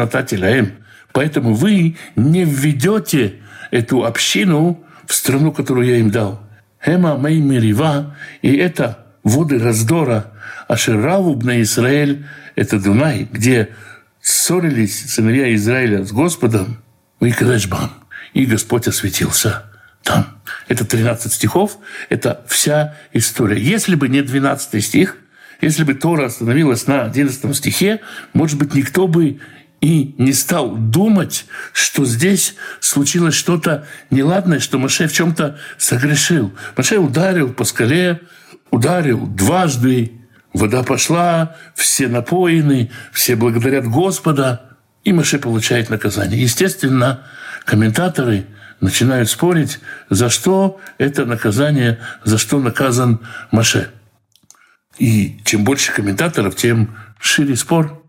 Поэтому 1.12 1.54
вы 1.54 1.96
не 2.16 2.44
введете 2.44 3.36
эту 3.70 4.04
общину 4.04 4.82
в 5.06 5.14
страну, 5.14 5.52
которую 5.52 5.86
я 5.86 5.96
им 5.98 6.10
дал. 6.10 6.40
Хема 6.84 7.16
мей 7.16 7.40
мирива, 7.40 8.16
и 8.42 8.54
это 8.56 9.06
воды 9.22 9.58
раздора, 9.58 10.32
Ашеравуб 10.68 11.42
на 11.44 11.62
Израиль, 11.62 12.26
это 12.54 12.78
Дунай, 12.78 13.28
где 13.30 13.70
ссорились 14.20 15.12
сыновья 15.12 15.54
Израиля 15.54 16.04
с 16.04 16.12
Господом, 16.12 16.82
и 17.20 17.32
Кадешбам, 17.32 17.90
и 18.34 18.44
Господь 18.46 18.88
осветился 18.88 19.64
там. 20.02 20.40
Это 20.68 20.84
13 20.84 21.32
стихов, 21.32 21.78
это 22.08 22.44
вся 22.48 22.96
история. 23.12 23.60
Если 23.60 23.94
бы 23.94 24.08
не 24.08 24.22
12 24.22 24.84
стих, 24.84 25.16
если 25.60 25.84
бы 25.84 25.94
Тора 25.94 26.26
остановилась 26.26 26.86
на 26.86 27.04
11 27.04 27.56
стихе, 27.56 28.00
может 28.32 28.58
быть, 28.58 28.74
никто 28.74 29.08
бы 29.08 29.40
и 29.80 30.14
не 30.18 30.32
стал 30.32 30.74
думать, 30.76 31.46
что 31.72 32.04
здесь 32.04 32.54
случилось 32.80 33.34
что-то 33.34 33.86
неладное, 34.10 34.58
что 34.58 34.78
Маше 34.78 35.06
в 35.06 35.12
чем-то 35.12 35.58
согрешил. 35.78 36.52
Маше 36.76 36.98
ударил 36.98 37.52
по 37.52 37.64
скале, 37.64 38.22
ударил 38.70 39.26
дважды, 39.26 40.12
вода 40.52 40.82
пошла, 40.82 41.56
все 41.74 42.08
напоены, 42.08 42.90
все 43.12 43.36
благодарят 43.36 43.86
Господа, 43.86 44.78
и 45.04 45.12
Маше 45.12 45.38
получает 45.38 45.90
наказание. 45.90 46.40
Естественно, 46.40 47.24
комментаторы 47.64 48.46
начинают 48.80 49.30
спорить, 49.30 49.78
за 50.10 50.30
что 50.30 50.80
это 50.98 51.24
наказание, 51.26 51.98
за 52.24 52.38
что 52.38 52.58
наказан 52.60 53.20
Маше. 53.50 53.90
И 54.98 55.40
чем 55.44 55.64
больше 55.64 55.92
комментаторов, 55.92 56.56
тем 56.56 56.96
шире 57.20 57.56
спор. 57.56 58.02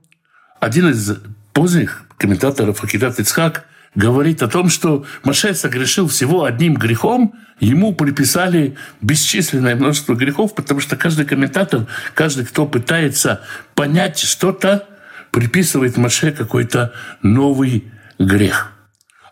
Один 0.60 0.90
из 0.90 1.18
поздних 1.58 2.04
комментаторов 2.20 2.84
Акидат 2.84 3.20
Ицхак 3.20 3.66
говорит 3.96 4.44
о 4.44 4.48
том, 4.48 4.70
что 4.70 5.08
Маше 5.24 5.56
согрешил 5.56 6.08
всего 6.08 6.44
одним 6.44 6.76
грехом, 6.76 7.34
ему 7.60 7.96
приписали 7.96 8.78
бесчисленное 9.02 9.76
множество 9.76 10.14
грехов, 10.14 10.54
потому 10.54 10.82
что 10.82 10.96
каждый 10.96 11.26
комментатор, 11.26 11.88
каждый, 12.14 12.46
кто 12.46 12.68
пытается 12.68 13.42
понять 13.74 14.20
что-то, 14.20 14.88
приписывает 15.32 15.98
Маше 15.98 16.32
какой-то 16.32 16.94
новый 17.24 17.86
грех. 18.20 18.72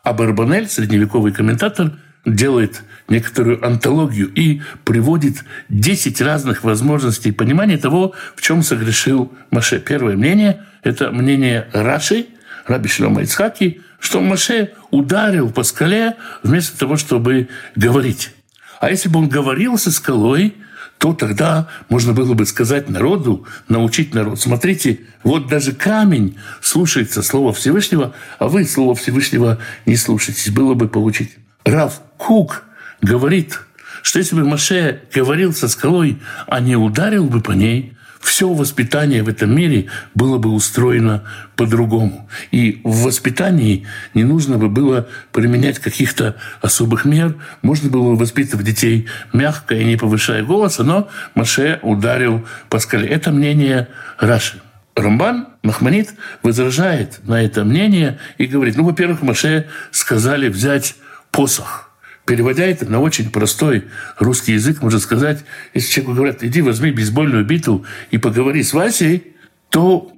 А 0.01 0.12
Барбанель, 0.12 0.67
средневековый 0.67 1.32
комментатор, 1.32 1.91
делает 2.25 2.82
некоторую 3.08 3.63
антологию 3.63 4.34
и 4.34 4.63
приводит 4.84 5.44
10 5.70 6.22
разных 6.22 6.63
возможностей 6.63 7.32
понимания 7.32 7.77
того, 7.77 8.15
в 8.36 8.41
чем 8.41 8.63
согрешил 8.63 9.32
Маше. 9.51 9.77
Первое 9.77 10.17
мнение– 10.17 10.63
это 10.86 11.12
мнение 11.12 11.68
Раши, 11.74 12.27
Раби 12.68 12.89
Шлема 12.89 13.22
Ицхаки, 13.22 13.82
что 14.00 14.22
Маше 14.22 14.72
ударил 14.92 15.51
по 15.51 15.63
скале 15.63 16.15
вместо 16.44 16.77
того, 16.77 16.96
чтобы 16.96 17.50
говорить. 17.75 18.32
А 18.80 18.89
если 18.89 19.10
бы 19.10 19.20
он 19.20 19.30
говорил 19.30 19.77
со 19.77 19.92
скалой, 19.92 20.56
то 20.98 21.13
тогда 21.13 21.68
можно 21.89 22.13
было 22.13 22.34
бы 22.34 22.46
сказать 22.46 22.89
народу, 22.89 23.46
научить 23.68 24.13
народ. 24.13 24.39
Смотрите, 24.39 25.01
вот 25.24 25.48
даже 25.48 25.74
камень 25.74 26.38
слушается 26.62 27.22
Слова 27.22 27.51
Всевышнего, 27.51 28.13
а 28.39 28.48
вы 28.48 28.65
Слово 28.65 28.96
Всевышнего 28.96 29.58
не 29.86 29.98
слушаетесь. 29.98 30.51
Было 30.51 30.74
бы 30.74 30.88
получить. 30.88 31.36
Рав 31.65 32.01
Кук 32.18 32.63
говорит, 33.01 33.60
что 34.04 34.20
если 34.20 34.36
бы 34.36 34.46
Маше 34.46 35.01
говорил 35.13 35.54
со 35.54 35.68
скалой, 35.68 36.22
а 36.48 36.60
не 36.60 36.75
ударил 36.75 37.25
бы 37.25 37.42
по 37.42 37.51
ней, 37.51 37.95
все 38.25 38.51
воспитание 38.51 39.22
в 39.24 39.29
этом 39.29 39.55
мире 39.55 39.86
было 40.15 40.38
бы 40.38 40.50
устроено 40.51 41.24
по-другому. 41.55 42.27
И 42.51 42.82
в 42.84 43.03
воспитании 43.03 43.86
не 44.13 44.24
нужно 44.24 44.58
бы 44.58 44.67
было 44.67 45.08
применять 45.32 45.79
каких-то 45.79 46.36
особых 46.60 47.05
мер. 47.05 47.36
Можно 47.62 47.89
было 47.89 48.15
воспитывать 48.15 48.65
детей 48.65 49.08
мягко 49.32 49.75
и 49.75 49.86
не 49.86 49.96
повышая 49.96 50.44
голоса, 50.44 50.84
но 50.84 51.08
Маше 51.36 51.79
ударил 51.84 52.46
по 52.70 52.79
скале. 52.79 53.08
Это 53.08 53.32
мнение 53.32 53.89
Раши. 54.17 54.60
Рамбан 54.96 55.48
Махманит 55.62 56.13
возражает 56.41 57.20
на 57.27 57.44
это 57.44 57.63
мнение 57.63 58.17
и 58.38 58.48
говорит, 58.48 58.75
ну, 58.75 58.86
во-первых, 58.86 59.22
Маше 59.22 59.67
сказали 59.91 60.50
взять 60.50 60.96
посох– 61.32 61.84
Переводя 62.25 62.65
это 62.65 62.89
на 62.89 63.00
очень 63.00 63.29
простой 63.29 63.86
русский 64.17 64.53
язык, 64.53 64.82
можно 64.82 65.00
сказать, 65.00 65.46
если 65.74 65.91
человеку 65.91 66.15
говорят, 66.15 66.44
иди 66.44 66.62
возьми 66.62 66.91
бейсбольную 66.91 67.46
биту 67.46 67.86
и 68.10 68.17
поговори 68.17 68.63
с 68.63 68.74
Васей, 68.74 69.36
то 69.70 70.12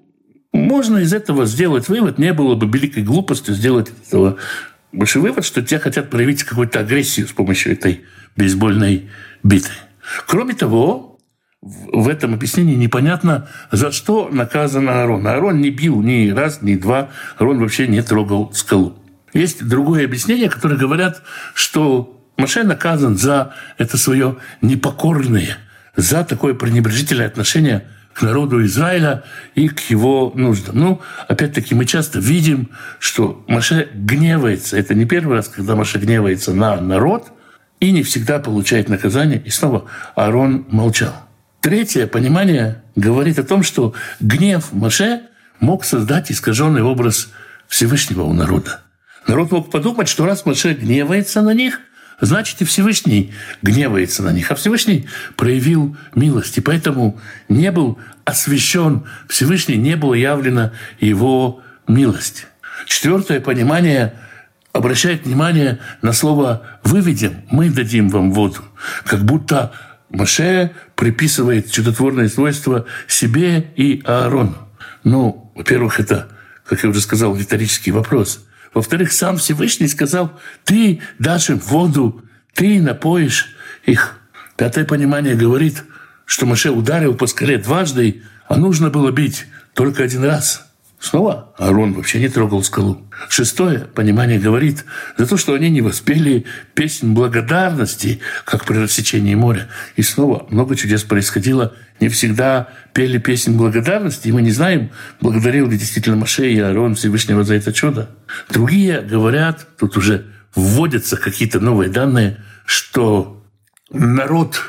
можно 0.53 0.99
из 0.99 1.13
этого 1.13 1.45
сделать 1.45 1.89
вывод, 1.89 2.17
не 2.17 2.33
было 2.33 2.55
бы 2.55 2.67
великой 2.67 3.03
глупостью 3.03 3.53
сделать 3.53 3.91
этого 4.07 4.37
больше 4.93 5.19
вывод, 5.19 5.45
что 5.45 5.61
те 5.61 5.79
хотят 5.79 6.09
проявить 6.09 6.43
какую-то 6.43 6.79
агрессию 6.79 7.27
с 7.27 7.31
помощью 7.31 7.73
этой 7.73 8.05
бейсбольной 8.37 9.09
биты. 9.43 9.69
Кроме 10.27 10.53
того, 10.53 11.19
в 11.61 12.07
этом 12.07 12.33
объяснении 12.33 12.75
непонятно, 12.75 13.49
за 13.71 13.91
что 13.91 14.29
наказан 14.31 14.87
Аарон. 14.87 15.27
Аарон 15.27 15.59
не 15.59 15.71
бил 15.71 16.01
ни 16.01 16.29
раз, 16.29 16.61
ни 16.61 16.75
два. 16.75 17.09
Аарон 17.37 17.59
вообще 17.59 17.87
не 17.87 18.01
трогал 18.01 18.53
скалу. 18.53 18.95
Есть 19.37 19.67
другое 19.67 20.05
объяснение, 20.05 20.49
которое 20.49 20.77
говорят, 20.77 21.21
что 21.53 22.19
Маше 22.37 22.63
наказан 22.63 23.17
за 23.17 23.53
это 23.77 23.95
свое 23.95 24.37
непокорное, 24.61 25.57
за 25.95 26.23
такое 26.23 26.55
пренебрежительное 26.55 27.27
отношение 27.27 27.87
к 28.13 28.23
народу 28.23 28.65
Израиля 28.65 29.23
и 29.53 29.69
к 29.69 29.79
его 29.91 30.31
нуждам. 30.33 30.79
Ну, 30.79 31.01
опять-таки, 31.27 31.75
мы 31.75 31.85
часто 31.85 32.17
видим, 32.17 32.71
что 32.97 33.45
Маше 33.47 33.89
гневается. 33.93 34.75
Это 34.75 34.95
не 34.95 35.05
первый 35.05 35.37
раз, 35.37 35.49
когда 35.49 35.75
Маше 35.75 35.99
гневается 35.99 36.51
на 36.51 36.81
народ 36.81 37.31
и 37.79 37.91
не 37.91 38.01
всегда 38.01 38.39
получает 38.39 38.89
наказание. 38.89 39.39
И 39.45 39.51
снова 39.51 39.85
Аарон 40.15 40.65
молчал. 40.69 41.13
Третье 41.61 42.07
понимание 42.07 42.81
говорит 42.95 43.37
о 43.37 43.43
том, 43.43 43.61
что 43.61 43.93
гнев 44.19 44.71
Маше 44.71 45.21
мог 45.59 45.83
создать 45.83 46.31
искаженный 46.31 46.81
образ 46.81 47.29
Всевышнего 47.67 48.23
у 48.23 48.33
народа. 48.33 48.81
Народ 49.27 49.51
мог 49.51 49.69
подумать, 49.69 50.07
что 50.07 50.25
раз 50.25 50.45
Маше 50.45 50.73
гневается 50.73 51.41
на 51.41 51.53
них, 51.53 51.81
значит 52.21 52.61
и 52.61 52.65
Всевышний 52.65 53.33
гневается 53.61 54.23
на 54.23 54.31
них. 54.31 54.51
А 54.51 54.55
Всевышний 54.55 55.07
проявил 55.35 55.97
милость, 56.15 56.57
и 56.57 56.61
поэтому 56.61 57.19
не 57.49 57.71
был 57.71 57.99
освящен 58.23 59.03
Всевышний, 59.27 59.75
не 59.75 59.95
было 59.97 60.13
явлена 60.13 60.71
его 60.99 61.61
милость. 61.87 62.47
Четвертое 62.85 63.41
понимание 63.41 64.13
обращает 64.71 65.25
внимание 65.25 65.79
на 66.01 66.13
слово 66.13 66.79
«выведем», 66.83 67.43
«мы 67.51 67.69
дадим 67.69 68.09
вам 68.09 68.31
воду». 68.31 68.61
Как 69.05 69.25
будто 69.25 69.73
Маше 70.09 70.71
приписывает 70.95 71.69
чудотворные 71.69 72.29
свойства 72.29 72.85
себе 73.07 73.71
и 73.75 74.01
Аарону. 74.05 74.55
Ну, 75.03 75.51
во-первых, 75.55 75.99
это, 75.99 76.29
как 76.65 76.83
я 76.83 76.89
уже 76.89 77.01
сказал, 77.01 77.35
риторический 77.35 77.91
вопрос. 77.91 78.47
Во-вторых, 78.73 79.11
сам 79.11 79.37
Всевышний 79.37 79.87
сказал, 79.87 80.39
ты 80.63 81.01
дашь 81.19 81.49
им 81.49 81.59
воду, 81.59 82.23
ты 82.53 82.81
напоишь 82.81 83.55
их. 83.85 84.19
Пятое 84.55 84.85
понимание 84.85 85.35
говорит, 85.35 85.83
что 86.25 86.45
Маше 86.45 86.71
ударил 86.71 87.15
по 87.15 87.27
скале 87.27 87.57
дважды, 87.57 88.23
а 88.47 88.57
нужно 88.57 88.89
было 88.89 89.11
бить 89.11 89.45
только 89.73 90.03
один 90.03 90.23
раз– 90.23 90.63
Снова 90.99 91.53
Аарон 91.59 91.93
вообще 91.93 92.19
не 92.19 92.27
трогал 92.27 92.63
скалу. 92.63 93.03
Шестое 93.29 93.81
понимание 93.81 94.39
говорит 94.39 94.83
за 95.15 95.27
то, 95.27 95.37
что 95.37 95.53
они 95.53 95.69
не 95.69 95.81
воспели 95.81 96.45
песнь 96.73 97.13
благодарности, 97.13 98.19
как 98.45 98.65
при 98.65 98.77
рассечении 98.77 99.35
моря. 99.35 99.67
И 99.95 100.01
снова 100.01 100.47
много 100.49 100.75
чудес 100.75 101.03
происходило. 101.03 101.75
Не 101.99 102.09
всегда 102.09 102.69
пели 102.93 103.19
песнь 103.19 103.55
благодарности, 103.55 104.29
и 104.29 104.31
мы 104.31 104.41
не 104.41 104.51
знаем, 104.51 104.89
благодарил 105.21 105.69
ли 105.69 105.77
действительно 105.77 106.15
Маше 106.15 106.51
и 106.51 106.59
Аарон 106.59 106.95
Всевышнего 106.95 107.43
за 107.43 107.53
это 107.53 107.71
чудо. 107.71 108.09
Другие 108.49 109.01
говорят, 109.01 109.67
тут 109.77 109.97
уже 109.97 110.25
вводятся 110.55 111.15
какие-то 111.15 111.59
новые 111.59 111.91
данные, 111.91 112.43
что 112.65 113.43
народ 113.91 114.59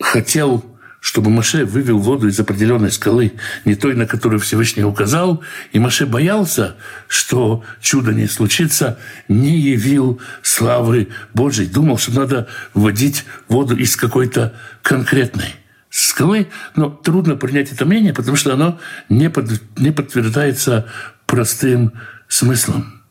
хотел 0.00 0.64
чтобы 1.02 1.30
Маше 1.30 1.64
вывел 1.64 1.98
воду 1.98 2.28
из 2.28 2.38
определенной 2.38 2.92
скалы, 2.92 3.32
не 3.64 3.74
той, 3.74 3.96
на 3.96 4.06
которую 4.06 4.38
Всевышний 4.38 4.84
указал, 4.84 5.42
и 5.72 5.80
Маше 5.80 6.06
боялся, 6.06 6.76
что 7.08 7.64
чудо 7.80 8.12
не 8.12 8.28
случится, 8.28 9.00
не 9.26 9.58
явил 9.58 10.20
славы 10.42 11.08
Божьей. 11.34 11.66
Думал, 11.66 11.98
что 11.98 12.12
надо 12.12 12.46
вводить 12.72 13.24
воду 13.48 13.76
из 13.76 13.96
какой-то 13.96 14.54
конкретной 14.82 15.56
скалы, 15.90 16.46
но 16.76 16.88
трудно 16.88 17.34
принять 17.34 17.72
это 17.72 17.84
мнение, 17.84 18.14
потому 18.14 18.36
что 18.36 18.54
оно 18.54 18.78
не, 19.08 19.28
под, 19.28 19.60
не 19.76 19.90
подтверждается 19.90 20.86
простым 21.26 21.94
смыслом. 22.28 23.02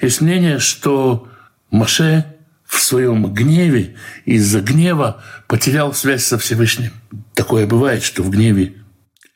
Есть 0.00 0.20
мнение, 0.20 0.58
что 0.58 1.28
Маше 1.70 2.26
в 2.66 2.80
своем 2.80 3.32
гневе, 3.32 3.96
из-за 4.24 4.60
гнева 4.60 5.22
потерял 5.46 5.92
связь 5.94 6.24
со 6.24 6.38
Всевышним. 6.38 6.92
Такое 7.34 7.66
бывает, 7.66 8.02
что 8.02 8.22
в 8.22 8.30
гневе 8.30 8.74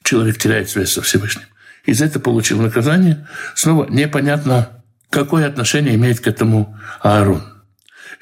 человек 0.02 0.38
теряет 0.38 0.68
связь 0.68 0.92
со 0.92 1.02
Всевышним. 1.02 1.44
И 1.84 1.92
за 1.92 2.06
это 2.06 2.20
получил 2.20 2.60
наказание. 2.60 3.26
Снова 3.54 3.86
непонятно, 3.88 4.82
какое 5.10 5.46
отношение 5.46 5.94
имеет 5.94 6.20
к 6.20 6.26
этому 6.26 6.76
Аарон. 7.00 7.42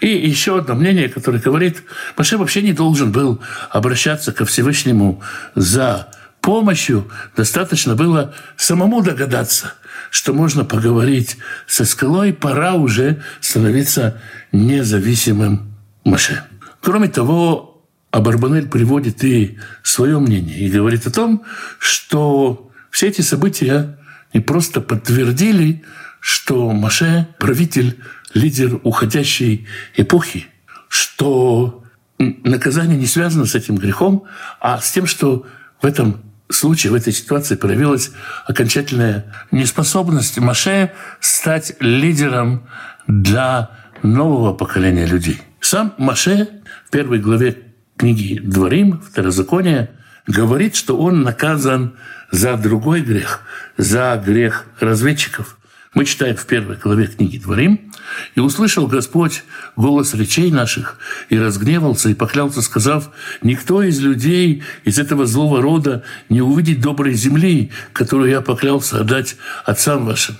И 0.00 0.08
еще 0.08 0.58
одно 0.58 0.74
мнение, 0.74 1.08
которое 1.08 1.40
говорит, 1.40 1.82
Маше 2.16 2.36
вообще 2.36 2.62
не 2.62 2.72
должен 2.72 3.10
был 3.10 3.42
обращаться 3.70 4.32
ко 4.32 4.44
Всевышнему 4.44 5.22
за 5.56 6.08
помощью. 6.40 7.10
Достаточно 7.36 7.96
было 7.96 8.34
самому 8.56 9.02
догадаться– 9.02 9.72
что 10.10 10.32
можно 10.32 10.64
поговорить 10.64 11.36
со 11.66 11.84
скалой, 11.84 12.32
пора 12.32 12.74
уже 12.74 13.22
становиться 13.40 14.20
независимым 14.52 15.74
Маше. 16.04 16.44
Кроме 16.80 17.08
того, 17.08 17.84
Абарбанель 18.10 18.68
приводит 18.68 19.22
и 19.24 19.58
свое 19.82 20.18
мнение 20.18 20.58
и 20.58 20.70
говорит 20.70 21.06
о 21.06 21.10
том, 21.10 21.42
что 21.78 22.70
все 22.90 23.08
эти 23.08 23.20
события 23.20 23.98
не 24.32 24.40
просто 24.40 24.80
подтвердили, 24.80 25.84
что 26.20 26.72
Маше– 26.72 27.28
правитель, 27.38 27.98
лидер 28.34 28.80
уходящей 28.82 29.66
эпохи, 29.96 30.46
что 30.88 31.84
наказание 32.18 32.98
не 32.98 33.06
связано 33.06 33.46
с 33.46 33.54
этим 33.54 33.76
грехом, 33.76 34.24
а 34.60 34.80
с 34.80 34.90
тем, 34.90 35.06
что 35.06 35.46
в 35.80 35.86
этом 35.86 36.22
случае, 36.50 36.92
в 36.92 36.94
этой 36.94 37.12
ситуации 37.12 37.56
проявилась 37.56 38.10
окончательная 38.46 39.32
неспособность 39.50 40.38
Маше 40.38 40.92
стать 41.20 41.74
лидером 41.80 42.66
для 43.06 43.70
нового 44.02 44.52
поколения 44.52 45.06
людей. 45.06 45.40
Сам 45.60 45.94
Маше 45.98 46.48
в 46.86 46.90
первой 46.90 47.18
главе 47.18 47.58
книги 47.96 48.38
«Дворим», 48.38 49.00
Второзаконие, 49.00 49.90
говорит, 50.26 50.76
что 50.76 50.98
он 50.98 51.22
наказан 51.22 51.94
за 52.30 52.56
другой 52.56 53.02
грех, 53.02 53.42
за 53.76 54.22
грех 54.24 54.66
разведчиков. 54.80 55.58
Мы 55.94 56.04
читаем 56.04 56.36
в 56.36 56.46
первой 56.46 56.76
главе 56.76 57.06
книги 57.06 57.38
«Дворим», 57.38 57.88
«И 58.34 58.40
услышал 58.40 58.86
Господь 58.86 59.44
голос 59.76 60.14
речей 60.14 60.50
наших, 60.50 60.98
и 61.28 61.38
разгневался, 61.38 62.08
и 62.08 62.14
поклялся, 62.14 62.62
сказав, 62.62 63.10
«Никто 63.42 63.82
из 63.82 64.00
людей 64.00 64.62
из 64.84 64.98
этого 64.98 65.26
злого 65.26 65.60
рода 65.60 66.04
не 66.28 66.40
увидит 66.40 66.80
доброй 66.80 67.14
земли, 67.14 67.70
которую 67.92 68.30
я 68.30 68.40
поклялся 68.40 69.00
отдать 69.00 69.36
отцам 69.64 70.06
вашим. 70.06 70.36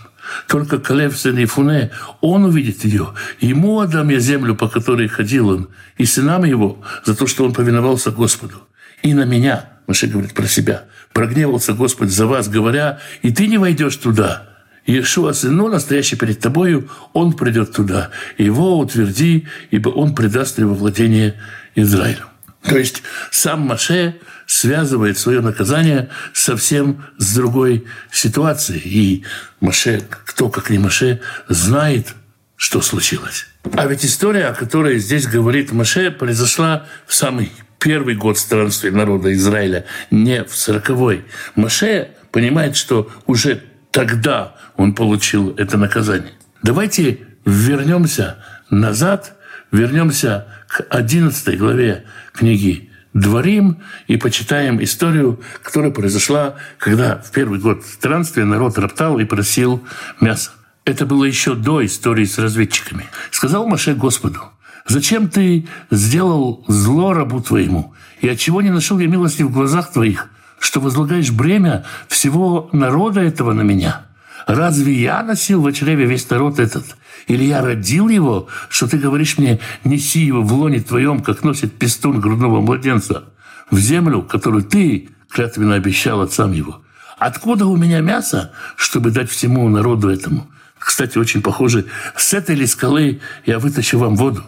Только 0.47 0.79
Калев 0.79 1.19
сын 1.19 1.43
Ифуне, 1.43 1.91
он 2.21 2.45
увидит 2.45 2.85
ее. 2.85 3.15
Ему 3.41 3.81
отдам 3.81 4.09
я 4.09 4.21
землю, 4.21 4.55
по 4.55 4.69
которой 4.69 5.09
ходил 5.09 5.49
он, 5.49 5.69
и 5.97 6.05
сынам 6.05 6.45
его 6.45 6.83
за 7.05 7.15
то, 7.15 7.27
что 7.27 7.45
он 7.45 7.53
повиновался 7.53 8.11
Господу. 8.11 8.57
И 9.03 9.15
на 9.15 9.25
меня, 9.25 9.71
Маше 9.87 10.07
говорит 10.07 10.35
про 10.35 10.47
себя, 10.47 10.85
прогневался 11.13 11.73
Господь 11.73 12.11
за 12.11 12.27
вас, 12.27 12.49
говоря, 12.49 13.01
и 13.23 13.31
ты 13.31 13.47
не 13.47 13.59
войдешь 13.59 13.97
туда, 13.97 14.49
Иешуа 14.89 15.35
Сыну, 15.35 15.69
настоящий 15.69 16.17
перед 16.17 16.41
тобою, 16.41 16.89
Он 17.13 17.35
придет 17.35 17.73
туда. 17.73 18.11
Его 18.39 18.79
утверди, 18.79 19.47
ибо 19.71 19.91
Он 19.91 20.15
предаст 20.15 20.59
его 20.59 20.73
владение 20.75 21.35
Израилю. 21.75 22.28
То 22.63 22.77
есть 22.77 23.03
сам 23.31 23.61
Маше 23.61 24.17
связывает 24.47 25.19
свое 25.19 25.41
наказание 25.41 26.09
совсем 26.33 27.05
с 27.19 27.35
другой 27.35 27.87
ситуацией. 28.11 28.81
И 28.85 29.25
Маше, 29.61 30.03
кто 30.25 30.49
как 30.49 30.71
не 30.71 30.79
Маше, 30.79 31.21
знает, 31.49 32.15
что 32.57 32.81
случилось. 32.81 33.47
А 33.75 33.87
ведь 33.87 34.05
история, 34.05 34.47
о 34.47 34.55
которой 34.55 34.99
здесь 34.99 35.27
говорит 35.27 35.73
Маше, 35.73 36.11
произошла 36.11 36.87
в 37.07 37.15
самый 37.15 37.53
первый 37.79 38.17
год 38.17 38.39
странствия 38.39 38.91
народа 38.91 39.33
Израиля, 39.33 39.85
не 40.11 40.45
в 40.45 40.57
сороковой. 40.57 41.25
Маше 41.55 42.11
понимает, 42.33 42.77
что 42.77 43.11
уже 43.27 43.63
тогда 43.93 44.57
он 44.77 44.95
получил 44.95 45.55
это 45.57 45.77
наказание. 45.77 46.33
Давайте 46.63 47.21
вернемся 47.45 48.39
назад, 48.71 49.37
вернемся 49.71 50.47
к 50.67 50.85
11 50.91 51.59
главе 51.59 52.05
книги 52.39 52.89
«Дворим» 53.15 53.79
и 54.07 54.17
почитаем 54.17 54.83
историю, 54.83 55.41
которая 55.63 55.91
произошла, 55.91 56.55
когда 56.79 57.17
в 57.17 57.33
первый 57.33 57.59
год 57.59 57.85
странствия 57.85 58.45
народ 58.45 58.79
роптал 58.79 59.19
и 59.19 59.25
просил 59.25 59.83
мяса. 60.21 60.53
Это 60.85 61.05
было 61.05 61.25
еще 61.25 61.55
до 61.55 61.85
истории 61.85 62.25
с 62.25 62.39
разведчиками. 62.39 63.07
Сказал 63.31 63.67
Маше 63.67 63.95
Господу, 63.95 64.41
«Зачем 64.87 65.29
ты 65.29 65.67
сделал 65.91 66.65
зло 66.69 67.13
рабу 67.13 67.41
твоему? 67.41 67.93
И 68.21 68.29
отчего 68.29 68.63
не 68.63 68.71
нашел 68.71 68.99
я 68.99 69.09
милости 69.09 69.43
в 69.43 69.51
глазах 69.51 69.93
твоих, 69.93 70.29
что 70.61 70.81
возлагаешь 70.81 71.31
бремя 71.31 71.85
всего 72.09 72.71
народа 72.73 73.21
этого 73.21 73.53
на 73.53 73.63
меня? 73.63 74.08
Разве 74.47 74.93
я 74.95 75.23
носил 75.23 75.63
в 75.63 75.73
чреве 75.73 76.07
весь 76.07 76.29
народ 76.31 76.59
этот? 76.59 76.97
Или 77.27 77.45
я 77.45 77.61
родил 77.61 78.09
его, 78.09 78.49
что 78.69 78.89
ты 78.89 78.99
говоришь 78.99 79.39
мне, 79.39 79.61
неси 79.85 80.21
его 80.21 80.43
в 80.43 80.53
лоне 80.53 80.81
твоем, 80.81 81.21
как 81.21 81.45
носит 81.45 81.79
пестун 81.79 82.21
грудного 82.21 82.61
младенца, 82.61 83.25
в 83.71 83.79
землю, 83.79 84.23
которую 84.23 84.63
ты 84.63 85.11
клятвенно 85.29 85.75
обещал 85.75 86.23
отцам 86.23 86.53
его? 86.53 86.83
Откуда 87.19 87.67
у 87.67 87.77
меня 87.77 88.01
мясо, 88.01 88.53
чтобы 88.77 89.11
дать 89.11 89.31
всему 89.31 89.69
народу 89.69 90.09
этому? 90.09 90.49
Кстати, 90.79 91.19
очень 91.19 91.43
похоже, 91.43 91.87
с 92.17 92.33
этой 92.33 92.55
ли 92.55 92.67
скалы 92.67 93.21
я 93.45 93.59
вытащу 93.59 93.99
вам 93.99 94.17
воду? 94.17 94.45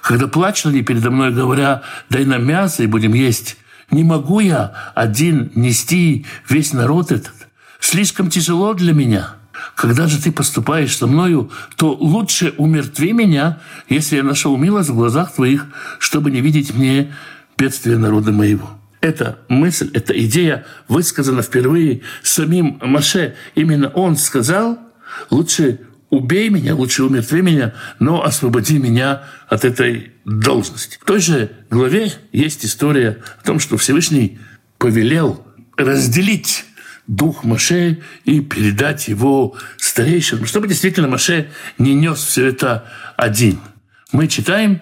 Когда 0.00 0.26
плачут 0.28 0.66
они 0.66 0.82
передо 0.82 1.10
мной, 1.10 1.32
говоря, 1.32 1.82
дай 2.08 2.24
нам 2.24 2.46
мясо 2.46 2.82
и 2.82 2.86
будем 2.86 3.12
есть, 3.12 3.56
не 3.90 4.04
могу 4.04 4.40
я 4.40 4.72
один 4.94 5.52
нести 5.54 6.24
весь 6.48 6.72
народ 6.72 7.12
этот. 7.12 7.41
Слишком 7.82 8.30
тяжело 8.30 8.74
для 8.74 8.92
меня. 8.92 9.34
Когда 9.74 10.06
же 10.06 10.22
ты 10.22 10.30
поступаешь 10.30 10.96
со 10.96 11.08
мною, 11.08 11.50
то 11.76 11.92
лучше 11.92 12.54
умертви 12.56 13.12
меня, 13.12 13.58
если 13.88 14.16
я 14.16 14.22
нашел 14.22 14.56
милость 14.56 14.88
в 14.88 14.94
глазах 14.94 15.34
твоих, 15.34 15.66
чтобы 15.98 16.30
не 16.30 16.40
видеть 16.40 16.72
мне 16.72 17.12
бедствия 17.58 17.98
народа 17.98 18.30
моего. 18.30 18.70
эта 19.00 19.40
мысль, 19.48 19.90
эта 19.94 20.12
идея 20.26 20.64
высказана 20.86 21.42
впервые 21.42 22.02
самим 22.22 22.78
Маше. 22.80 23.34
Именно 23.56 23.88
он 23.88 24.16
сказал, 24.16 24.78
лучше 25.28 25.80
убей 26.08 26.50
меня, 26.50 26.76
лучше 26.76 27.02
умертви 27.02 27.42
меня, 27.42 27.74
но 27.98 28.24
освободи 28.24 28.78
меня 28.78 29.24
от 29.48 29.64
этой 29.64 30.12
должности. 30.24 30.98
В 31.00 31.04
той 31.04 31.18
же 31.18 31.50
главе 31.68 32.12
есть 32.30 32.64
история 32.64 33.18
о 33.42 33.44
том, 33.44 33.58
что 33.58 33.76
Всевышний 33.76 34.38
повелел 34.78 35.44
разделить 35.76 36.64
дух 37.06 37.44
Маше 37.44 38.00
и 38.24 38.40
передать 38.40 39.08
его 39.08 39.56
старейшинам, 39.78 40.46
чтобы 40.46 40.68
действительно 40.68 41.08
Маше 41.08 41.50
не 41.78 41.94
нес 41.94 42.18
все 42.22 42.46
это 42.46 42.84
один. 43.16 43.60
Мы 44.12 44.28
читаем 44.28 44.80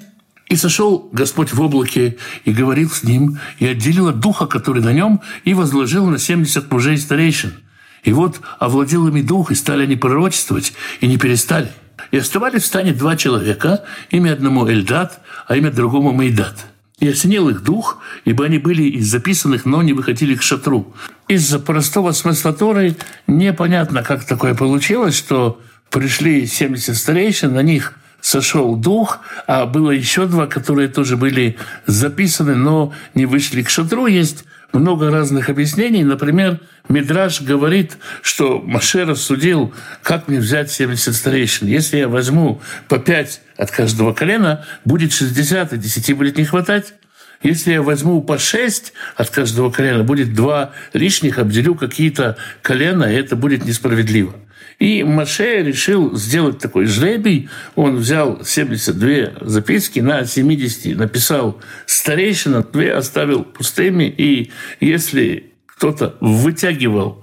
и 0.49 0.57
сошел 0.57 1.09
Господь 1.13 1.53
в 1.53 1.61
облаке 1.61 2.19
и 2.45 2.53
говорил 2.53 2.91
с 2.91 3.05
ним, 3.05 3.39
и 3.59 3.67
отделил 3.67 4.09
от 4.09 4.19
духа, 4.19 4.47
который 4.47 4.83
на 4.83 4.93
нем, 4.93 5.21
и 5.45 5.55
возложил 5.55 6.07
на 6.07 6.19
семьдесят 6.19 6.71
мужей 6.71 6.99
старейшин. 6.99 7.55
И 8.03 8.13
вот 8.13 8.41
овладел 8.59 9.07
ими 9.07 9.23
дух, 9.23 9.53
и 9.53 9.55
стали 9.55 9.85
они 9.85 9.97
пророчествовать, 9.97 10.73
и 11.01 11.07
не 11.07 11.19
перестали. 11.19 11.71
И 12.11 12.19
оставались 12.19 12.63
в 12.63 12.67
стане 12.67 12.93
два 12.93 13.17
человека, 13.17 13.85
имя 14.11 14.33
одному 14.33 14.67
Эльдат, 14.69 15.21
а 15.47 15.57
имя 15.57 15.71
другому 15.71 16.13
Мейдат. 16.13 16.67
И 17.01 17.09
осенил 17.09 17.49
их 17.49 17.63
дух, 17.63 17.99
ибо 18.25 18.45
они 18.45 18.59
были 18.59 18.83
из 18.83 19.07
записанных, 19.07 19.65
но 19.65 19.83
не 19.83 19.95
выходили 19.95 20.35
к 20.35 20.43
шатру. 20.43 20.95
Из-за 21.29 21.59
простого 21.59 22.13
смысла 22.13 22.53
Торы 22.53 22.95
непонятно, 23.27 24.03
как 24.03 24.25
такое 24.25 24.55
получилось, 24.55 25.17
что 25.17 25.61
пришли 25.91 26.47
70 26.47 26.97
старейшин, 26.97 27.55
на 27.55 27.63
них 27.63 27.95
сошел 28.21 28.77
дух, 28.77 29.21
а 29.47 29.67
было 29.67 29.91
еще 29.91 30.27
два, 30.27 30.47
которые 30.47 30.89
тоже 30.89 31.17
были 31.17 31.57
записаны, 31.87 32.55
но 32.55 32.93
не 33.15 33.27
вышли 33.27 33.63
к 33.63 33.71
шатру. 33.71 34.07
Есть 34.07 34.45
много 34.73 35.11
разных 35.11 35.49
объяснений. 35.49 36.05
Например, 36.05 36.61
Мидраш 36.89 37.41
говорит, 37.43 37.97
что 38.23 38.61
Маше 38.61 39.05
рассудил, 39.05 39.75
как 40.03 40.29
мне 40.29 40.39
взять 40.39 40.71
70 40.71 41.15
старейшин. 41.15 41.69
Если 41.69 41.99
я 41.99 42.09
возьму 42.09 42.61
по 42.89 42.99
5 42.99 43.41
от 43.57 43.71
каждого 43.71 44.13
колена, 44.13 44.65
будет 44.85 45.13
60, 45.13 45.73
и 45.73 45.77
10 45.77 46.17
будет 46.17 46.37
не 46.37 46.45
хватать. 46.45 46.95
Если 47.43 47.73
я 47.73 47.83
возьму 47.83 48.21
по 48.23 48.39
6 48.39 48.93
от 49.17 49.31
каждого 49.31 49.71
колена, 49.71 50.05
будет 50.05 50.35
два 50.35 50.73
лишних, 50.93 51.39
обделю 51.39 51.75
какие-то 51.75 52.37
колена, 52.61 53.05
и 53.05 53.17
это 53.17 53.35
будет 53.35 53.65
несправедливо. 53.65 54.35
И 54.81 55.05
Маше 55.05 55.63
решил 55.63 56.17
сделать 56.17 56.59
такой 56.59 56.87
жребий. 56.87 57.51
Он 57.75 57.97
взял 57.97 58.43
72 58.43 59.47
записки 59.47 60.01
на 60.01 60.25
70, 60.25 60.97
написал 60.97 61.61
старейшина, 61.85 62.63
две 62.63 62.95
оставил 62.95 63.45
пустыми. 63.45 64.05
И 64.05 64.51
если 64.81 65.53
кто-то 65.67 66.17
вытягивал 66.21 67.23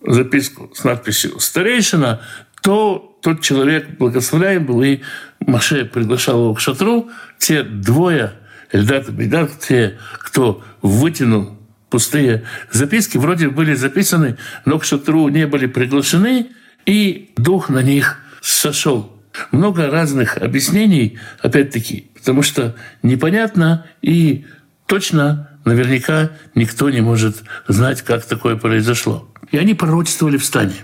записку 0.00 0.72
с 0.74 0.82
надписью 0.82 1.38
«старейшина», 1.38 2.22
то 2.62 3.18
тот 3.20 3.42
человек 3.42 3.98
благословляем 3.98 4.64
был, 4.64 4.82
и 4.82 5.00
Маше 5.40 5.84
приглашал 5.84 6.40
его 6.40 6.54
к 6.54 6.60
шатру. 6.60 7.10
Те 7.38 7.62
двое, 7.62 8.32
Эльдат 8.72 9.10
и 9.10 9.12
Бейдат, 9.12 9.50
те, 9.60 9.98
кто 10.20 10.64
вытянул 10.80 11.58
пустые 11.90 12.44
записки, 12.72 13.18
вроде 13.18 13.50
были 13.50 13.74
записаны, 13.74 14.38
но 14.64 14.78
к 14.78 14.86
шатру 14.86 15.28
не 15.28 15.46
были 15.46 15.66
приглашены– 15.66 16.48
и 16.86 17.32
дух 17.36 17.68
на 17.68 17.82
них 17.82 18.18
сошел. 18.40 19.12
Много 19.50 19.90
разных 19.90 20.36
объяснений, 20.36 21.18
опять-таки, 21.40 22.10
потому 22.14 22.42
что 22.42 22.76
непонятно 23.02 23.86
и 24.00 24.46
точно, 24.86 25.50
наверняка, 25.64 26.30
никто 26.54 26.88
не 26.90 27.00
может 27.00 27.42
знать, 27.66 28.02
как 28.02 28.24
такое 28.24 28.56
произошло. 28.56 29.28
И 29.50 29.56
они 29.56 29.74
пророчествовали 29.74 30.36
в 30.36 30.44
стане. 30.44 30.76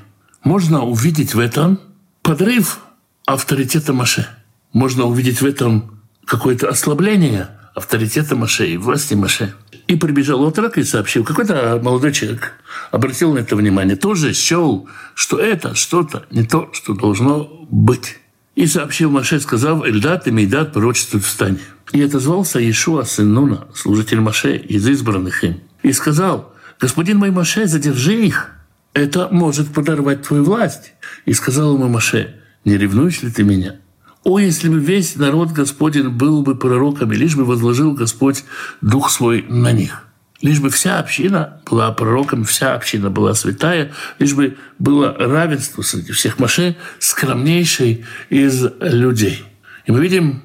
Можно 0.42 0.84
увидеть 0.84 1.34
в 1.34 1.38
этом 1.38 1.80
подрыв 2.22 2.80
авторитета 3.26 3.92
Маше. 3.92 4.26
Можно 4.72 5.04
увидеть 5.04 5.40
в 5.40 5.46
этом 5.46 6.00
какое-то 6.24 6.68
ослабление 6.68 7.48
авторитета 7.74 8.36
Маше 8.36 8.66
и 8.66 8.76
власти 8.76 9.14
Маше. 9.14 9.54
И 9.90 9.96
прибежал 9.96 10.44
отрок 10.44 10.79
и 10.79 10.85
сообщил, 10.85 11.24
какой-то 11.24 11.81
молодой 11.83 12.12
человек 12.12 12.53
обратил 12.92 13.35
на 13.35 13.40
это 13.40 13.57
внимание, 13.57 13.96
тоже 13.96 14.35
счел, 14.35 14.88
что 15.16 15.37
это 15.37 15.74
что-то 15.74 16.26
не 16.31 16.44
то, 16.44 16.70
что 16.72 16.94
должно 16.94 17.66
быть. 17.72 18.18
И 18.55 18.68
сообщил 18.68 19.11
Маше, 19.11 19.40
сказав, 19.40 19.85
Эльдат 19.85 20.29
и 20.29 20.31
Мейдат 20.31 20.72
пророчествуют 20.72 21.24
в 21.24 21.29
стане. 21.29 21.59
И 21.90 22.00
отозвался 22.00 22.61
Иешуа, 22.61 23.03
сын 23.03 23.35
Нуна, 23.35 23.66
служитель 23.74 24.20
Маше, 24.20 24.59
из 24.59 24.87
избранных 24.87 25.42
им. 25.42 25.61
И 25.83 25.92
сказал, 25.92 26.55
господин 26.79 27.18
мой 27.18 27.33
Маше, 27.33 27.66
задержи 27.66 28.14
их, 28.14 28.53
это 28.94 29.26
может 29.33 29.74
подорвать 29.74 30.22
твою 30.22 30.44
власть. 30.44 30.92
И 31.26 31.33
сказал 31.33 31.74
ему 31.74 31.88
Маше, 31.88 32.37
не 32.64 32.76
ревнуешь 32.79 33.22
ли 33.22 33.31
ты 33.33 33.42
меня? 33.42 33.74
О, 34.22 34.38
если 34.38 34.68
бы 34.68 34.78
весь 34.78 35.16
народ 35.16 35.52
Господень 35.52 36.11
был 36.11 36.42
бы 36.42 36.54
пророками, 36.54 37.14
лишь 37.14 37.37
бы 37.37 37.44
возложил 37.44 37.92
Господь 37.92 38.44
Дух 38.83 39.11
Свой 39.11 39.42
на 39.48 39.72
них. 39.72 40.06
Лишь 40.42 40.61
бы 40.61 40.70
вся 40.70 40.98
община 40.98 41.61
была 41.70 41.90
пророком, 41.92 42.44
вся 42.44 42.74
община 42.74 43.11
была 43.11 43.35
святая, 43.35 43.92
лишь 44.18 44.35
бы 44.35 44.56
было 44.78 45.14
равенство 45.14 45.83
среди 45.83 46.12
всех 46.12 46.38
Маше, 46.38 46.76
скромнейшей 46.98 48.04
из 48.30 48.66
людей. 48.80 49.44
И 49.87 49.92
мы 49.92 50.00
видим, 50.00 50.42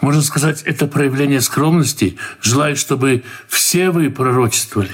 можно 0.00 0.22
сказать, 0.22 0.62
это 0.62 0.86
проявление 0.86 1.40
скромности, 1.40 2.18
желает, 2.42 2.78
чтобы 2.78 3.24
все 3.48 3.90
вы 3.90 4.10
пророчествовали. 4.10 4.90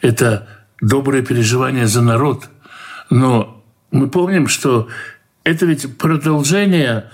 Это 0.00 0.48
доброе 0.80 1.22
переживание 1.22 1.86
за 1.86 2.02
народ. 2.02 2.48
Но 3.08 3.64
мы 3.90 4.08
помним, 4.08 4.48
что 4.48 4.88
это 5.44 5.66
ведь 5.66 5.96
продолжение 5.98 7.10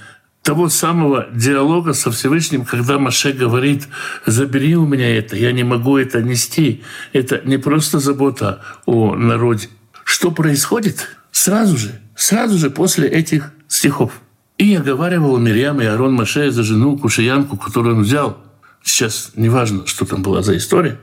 того 0.51 0.69
самого 0.69 1.29
диалога 1.33 1.93
со 1.93 2.11
Всевышним, 2.11 2.65
когда 2.65 2.99
Маше 2.99 3.33
говорит, 3.33 3.87
забери 4.27 4.75
у 4.75 4.85
меня 4.85 5.17
это, 5.17 5.37
я 5.37 5.53
не 5.53 5.63
могу 5.63 5.97
это 5.97 6.21
нести. 6.23 6.83
Это 7.13 7.41
не 7.45 7.57
просто 7.57 8.01
забота 8.01 8.61
о 8.85 9.15
народе. 9.15 9.69
Что 10.03 10.33
происходит 10.33 11.07
сразу 11.31 11.77
же, 11.77 12.01
сразу 12.17 12.59
же 12.59 12.69
после 12.69 13.07
этих 13.07 13.53
стихов? 13.69 14.11
И 14.59 14.75
оговаривал 14.75 15.39
Мирьям 15.39 15.81
и 15.81 15.85
Арон 15.85 16.15
Маше 16.15 16.51
за 16.51 16.65
жену 16.65 16.99
Кушиянку, 16.99 17.57
которую 17.57 17.99
он 17.99 18.03
взял. 18.03 18.37
Сейчас 18.83 19.31
неважно, 19.37 19.87
что 19.87 20.05
там 20.05 20.23
была 20.23 20.43
за 20.43 20.57
история. 20.57 20.99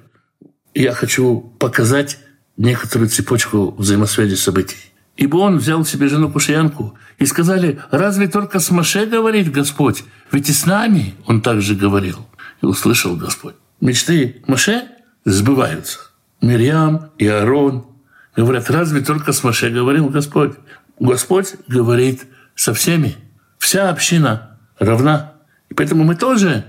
Я 0.74 0.92
хочу 0.92 1.54
показать 1.58 2.20
некоторую 2.58 3.08
цепочку 3.08 3.74
взаимосвязи 3.78 4.36
событий. 4.36 4.92
Ибо 5.18 5.38
он 5.38 5.58
взял 5.58 5.84
себе 5.84 6.08
жену 6.08 6.32
Кушиянку 6.32 6.96
и 7.18 7.26
сказали, 7.26 7.80
разве 7.90 8.28
только 8.28 8.60
с 8.60 8.70
Маше 8.70 9.08
говорит 9.08 9.52
Господь? 9.52 10.04
Ведь 10.32 10.48
и 10.48 10.54
с 10.54 10.68
нами 10.68 11.16
он 11.26 11.42
также 11.42 11.76
говорил. 11.76 12.28
И 12.62 12.66
услышал 12.66 13.16
Господь. 13.16 13.56
Мечты 13.82 14.44
Маше 14.46 14.88
сбываются. 15.26 16.00
Мирьям 16.40 17.10
и 17.18 17.28
Аарон 17.28 17.88
говорят, 18.36 18.70
разве 18.70 19.02
только 19.02 19.34
с 19.34 19.44
Маше 19.44 19.72
говорил 19.72 20.10
Господь? 20.10 20.54
Господь 21.00 21.56
говорит 21.68 22.26
со 22.54 22.76
всеми. 22.76 23.16
Вся 23.58 23.90
община 23.90 24.60
равна. 24.78 25.34
И 25.70 25.74
поэтому 25.74 26.04
мы 26.04 26.16
тоже 26.16 26.66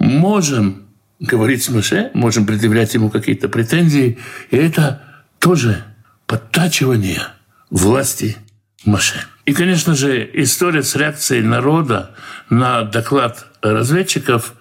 можем 0.00 0.88
говорить 1.20 1.62
с 1.62 1.68
Маше, 1.68 2.10
можем 2.12 2.44
предъявлять 2.44 2.92
ему 2.94 3.08
какие-то 3.08 3.48
претензии. 3.48 4.18
И 4.50 4.56
это 4.56 5.00
тоже 5.38 5.84
подтачивание– 6.26 7.22
власти 7.70 8.36
Маше. 8.84 9.24
И, 9.44 9.52
конечно 9.52 9.94
же, 9.94 10.28
история 10.34 10.82
с 10.82 10.94
реакцией 10.94 11.42
народа 11.42 12.14
на 12.50 12.82
доклад 12.82 13.46
разведчиков 13.62 14.54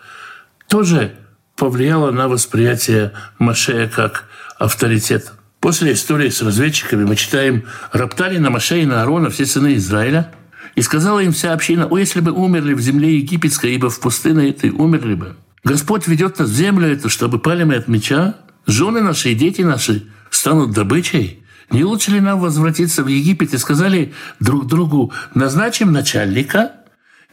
тоже 0.67 1.15
повлияла 1.55 2.11
на 2.11 2.27
восприятие 2.27 3.13
Маше 3.39 3.91
как 3.93 4.25
авторитета. 4.57 5.33
После 5.59 5.93
истории 5.93 6.29
с 6.29 6.41
разведчиками 6.41 7.03
мы 7.03 7.15
читаем 7.15 7.63
«Роптали 7.91 8.37
на 8.37 8.49
Маше 8.49 8.81
и 8.81 8.85
на 8.85 9.01
Аарона 9.01 9.29
все 9.29 9.45
сыны 9.45 9.75
Израиля, 9.75 10.31
и 10.75 10.81
сказала 10.81 11.19
им 11.19 11.31
вся 11.31 11.53
община, 11.53 11.87
«О, 11.87 11.97
если 11.97 12.19
бы 12.19 12.31
умерли 12.31 12.73
в 12.73 12.79
земле 12.79 13.17
египетской, 13.17 13.73
ибо 13.73 13.89
в 13.89 13.99
пустыне 13.99 14.49
этой 14.49 14.69
умерли 14.69 15.15
бы. 15.15 15.35
Господь 15.63 16.07
ведет 16.07 16.37
нас 16.37 16.49
в 16.49 16.53
землю 16.53 16.87
эту, 16.87 17.09
чтобы 17.09 17.39
пали 17.39 17.63
мы 17.63 17.75
от 17.75 17.87
меча, 17.87 18.35
жены 18.67 19.01
наши 19.01 19.31
и 19.31 19.35
дети 19.35 19.61
наши 19.61 20.05
станут 20.29 20.71
добычей, 20.71 21.43
не 21.69 21.83
лучше 21.83 22.11
ли 22.11 22.21
нам 22.21 22.39
возвратиться 22.39 23.03
в 23.03 23.07
Египет 23.07 23.53
и 23.53 23.57
сказали 23.57 24.13
друг 24.39 24.67
другу, 24.67 25.11
назначим 25.33 25.91
начальника 25.91 26.71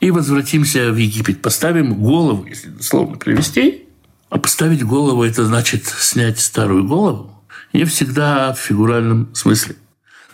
и 0.00 0.10
возвратимся 0.10 0.90
в 0.90 0.96
Египет, 0.96 1.40
поставим 1.40 1.94
голову, 1.94 2.44
если 2.46 2.68
дословно 2.68 3.16
привести, 3.16 3.84
а 4.30 4.38
поставить 4.38 4.84
голову– 4.84 5.22
это 5.24 5.44
значит 5.44 5.86
снять 5.86 6.40
старую 6.40 6.84
голову, 6.84 7.44
не 7.72 7.84
всегда 7.84 8.52
в 8.52 8.58
фигуральном 8.58 9.32
смысле. 9.34 9.76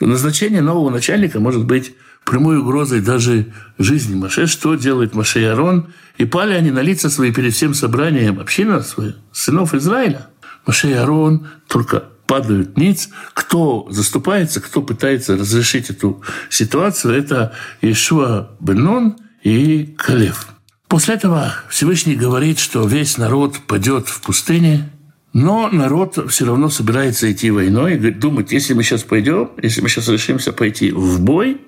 Назначение 0.00 0.62
нового 0.62 0.88
начальника 0.88 1.40
может 1.40 1.66
быть 1.66 1.94
прямой 2.24 2.58
угрозой 2.58 3.00
даже 3.00 3.52
жизни 3.78 4.14
Маше. 4.14 4.46
Что 4.46 4.74
делает 4.74 5.14
Маше 5.14 5.42
и 5.42 5.44
Арон? 5.44 5.92
И 6.16 6.24
пали 6.24 6.54
они 6.54 6.70
на 6.70 6.80
лица 6.80 7.10
свои 7.10 7.32
перед 7.32 7.52
всем 7.52 7.74
собранием 7.74 8.40
община 8.40 8.82
своих, 8.82 9.16
сынов 9.32 9.74
Израиля. 9.74 10.28
Маше 10.66 10.90
и 10.90 10.92
Аарон 10.92 11.48
только 11.66 12.04
падают 12.30 12.78
ниц. 12.78 13.08
Кто 13.34 13.88
заступается, 13.90 14.60
кто 14.60 14.82
пытается 14.82 15.36
разрешить 15.36 15.90
эту 15.90 16.22
ситуацию, 16.48 17.12
это 17.12 17.54
Ишуа 17.80 18.50
Бенон 18.60 19.16
и 19.42 19.96
Калев. 19.98 20.46
После 20.86 21.14
этого 21.14 21.52
Всевышний 21.68 22.14
говорит, 22.14 22.60
что 22.60 22.86
весь 22.86 23.18
народ 23.18 23.58
пойдет 23.66 24.06
в 24.06 24.20
пустыне, 24.20 24.92
но 25.32 25.70
народ 25.72 26.30
все 26.30 26.46
равно 26.46 26.68
собирается 26.68 27.30
идти 27.32 27.50
войной 27.50 27.96
и 27.96 28.10
думает, 28.12 28.52
если 28.52 28.74
мы 28.74 28.84
сейчас 28.84 29.02
пойдем, 29.02 29.50
если 29.60 29.80
мы 29.80 29.88
сейчас 29.88 30.06
решимся 30.06 30.52
пойти 30.52 30.92
в 30.92 31.20
бой, 31.20 31.60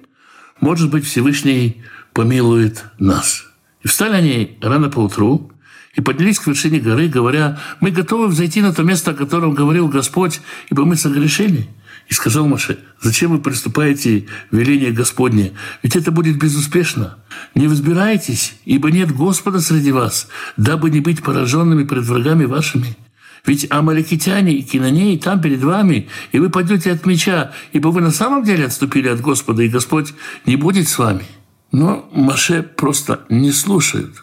может 0.60 0.92
быть, 0.92 1.04
Всевышний 1.04 1.82
помилует 2.12 2.84
нас. 3.00 3.46
И 3.82 3.88
встали 3.88 4.14
они 4.14 4.58
рано 4.60 4.90
поутру 4.90 5.50
и 5.94 6.00
поднялись 6.00 6.38
к 6.38 6.46
вершине 6.46 6.80
горы, 6.80 7.08
говоря, 7.08 7.60
мы 7.80 7.90
готовы 7.90 8.28
взойти 8.28 8.62
на 8.62 8.72
то 8.72 8.82
место, 8.82 9.10
о 9.10 9.14
котором 9.14 9.54
говорил 9.54 9.88
Господь, 9.88 10.40
ибо 10.70 10.84
мы 10.84 10.96
согрешили. 10.96 11.68
И 12.08 12.14
сказал 12.14 12.46
Маше, 12.46 12.78
зачем 13.00 13.30
вы 13.30 13.38
приступаете 13.38 14.26
веление 14.50 14.90
Господне? 14.90 15.52
Ведь 15.82 15.96
это 15.96 16.10
будет 16.10 16.36
безуспешно. 16.36 17.18
Не 17.54 17.68
возбирайтесь, 17.68 18.54
ибо 18.64 18.90
нет 18.90 19.14
Господа 19.14 19.60
среди 19.60 19.92
вас, 19.92 20.28
дабы 20.56 20.90
не 20.90 21.00
быть 21.00 21.22
пораженными 21.22 21.84
пред 21.84 22.04
врагами 22.04 22.44
вашими. 22.44 22.96
Ведь 23.44 23.66
амаликитяне 23.70 24.54
и 24.54 24.62
кинонеи 24.62 25.16
там 25.16 25.40
перед 25.40 25.62
вами, 25.62 26.08
и 26.30 26.38
вы 26.38 26.48
пойдете 26.48 26.92
от 26.92 27.04
меча, 27.06 27.52
ибо 27.72 27.88
вы 27.88 28.00
на 28.00 28.12
самом 28.12 28.44
деле 28.44 28.66
отступили 28.66 29.08
от 29.08 29.20
Господа, 29.20 29.62
и 29.62 29.68
Господь 29.68 30.14
не 30.46 30.56
будет 30.56 30.88
с 30.88 30.98
вами. 30.98 31.24
Но 31.72 32.08
Маше 32.12 32.62
просто 32.62 33.24
не 33.28 33.50
слушают. 33.50 34.22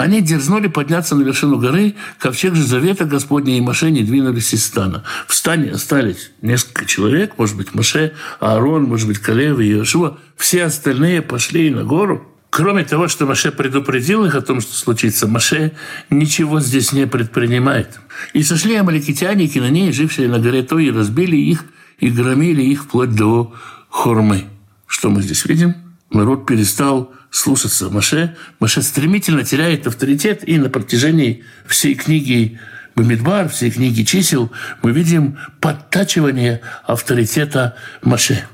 Они 0.00 0.22
дерзнули 0.22 0.66
подняться 0.66 1.14
на 1.14 1.20
вершину 1.24 1.58
горы, 1.58 1.94
ковчег 2.18 2.54
же 2.54 2.62
Завета 2.62 3.04
Господня 3.04 3.58
и 3.58 3.60
Маше 3.60 3.90
не 3.90 4.02
двинулись 4.02 4.54
из 4.54 4.64
стана. 4.64 5.04
В 5.26 5.34
стане 5.34 5.72
остались 5.72 6.30
несколько 6.40 6.86
человек, 6.86 7.36
может 7.36 7.54
быть, 7.54 7.74
Маше, 7.74 8.14
Аарон, 8.40 8.84
может 8.84 9.06
быть, 9.06 9.18
Калев 9.18 9.58
и 9.58 9.72
Иошуа. 9.72 10.16
Все 10.38 10.64
остальные 10.64 11.20
пошли 11.20 11.68
на 11.68 11.84
гору. 11.84 12.26
Кроме 12.48 12.84
того, 12.84 13.08
что 13.08 13.26
Маше 13.26 13.52
предупредил 13.52 14.24
их 14.24 14.34
о 14.34 14.40
том, 14.40 14.62
что 14.62 14.74
случится, 14.74 15.28
Маше 15.28 15.72
ничего 16.08 16.60
здесь 16.60 16.92
не 16.92 17.06
предпринимает. 17.06 18.00
И 18.32 18.42
сошли 18.42 18.76
амаликитяне 18.76 19.44
и 19.44 19.48
кинонеи, 19.48 19.90
жившие 19.90 20.28
на 20.28 20.38
горе 20.38 20.62
Той, 20.62 20.86
и 20.86 20.90
разбили 20.90 21.36
их, 21.36 21.66
и 21.98 22.08
громили 22.08 22.62
их 22.62 22.84
вплоть 22.84 23.14
до 23.14 23.52
Хормы. 23.90 24.46
Что 24.86 25.10
мы 25.10 25.20
здесь 25.20 25.44
видим? 25.44 25.74
Народ 26.10 26.46
перестал 26.46 27.12
слушаться 27.30 27.90
Маше. 27.90 28.36
Маше 28.58 28.82
стремительно 28.82 29.44
теряет 29.44 29.86
авторитет, 29.86 30.46
и 30.48 30.58
на 30.58 30.68
протяжении 30.68 31.44
всей 31.66 31.94
книги 31.94 32.58
Бамидбар, 32.94 33.48
всей 33.48 33.70
книги 33.70 34.02
чисел, 34.02 34.50
мы 34.82 34.92
видим 34.92 35.38
подтачивание 35.60 36.60
авторитета 36.84 37.76
Маше. 38.02 38.44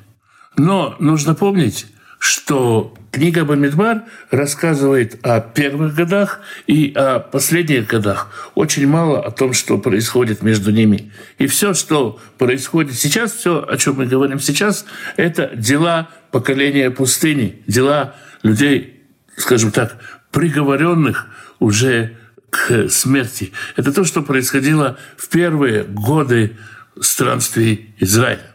Но 0.56 0.96
нужно 0.98 1.34
помнить, 1.34 1.86
что 2.18 2.94
книга 3.10 3.44
Бамидбар 3.44 4.04
рассказывает 4.30 5.18
о 5.22 5.40
первых 5.40 5.94
годах 5.94 6.40
и 6.66 6.92
о 6.94 7.20
последних 7.20 7.86
годах. 7.86 8.50
Очень 8.54 8.86
мало 8.86 9.24
о 9.24 9.30
том, 9.30 9.52
что 9.52 9.78
происходит 9.78 10.42
между 10.42 10.70
ними. 10.70 11.12
И 11.38 11.46
все, 11.46 11.74
что 11.74 12.18
происходит 12.38 12.94
сейчас, 12.94 13.32
все, 13.32 13.64
о 13.66 13.76
чем 13.76 13.96
мы 13.96 14.06
говорим 14.06 14.40
сейчас, 14.40 14.86
это 15.16 15.50
дела 15.54 16.08
поколения 16.30 16.90
пустыни, 16.90 17.62
дела 17.66 18.14
людей, 18.46 19.04
скажем 19.36 19.70
так, 19.70 19.98
приговоренных 20.30 21.26
уже 21.58 22.16
к 22.50 22.88
смерти. 22.88 23.52
Это 23.76 23.92
то, 23.92 24.04
что 24.04 24.22
происходило 24.22 24.98
в 25.16 25.28
первые 25.28 25.84
годы 25.84 26.56
странствий 27.00 27.94
Израиля. 27.98 28.54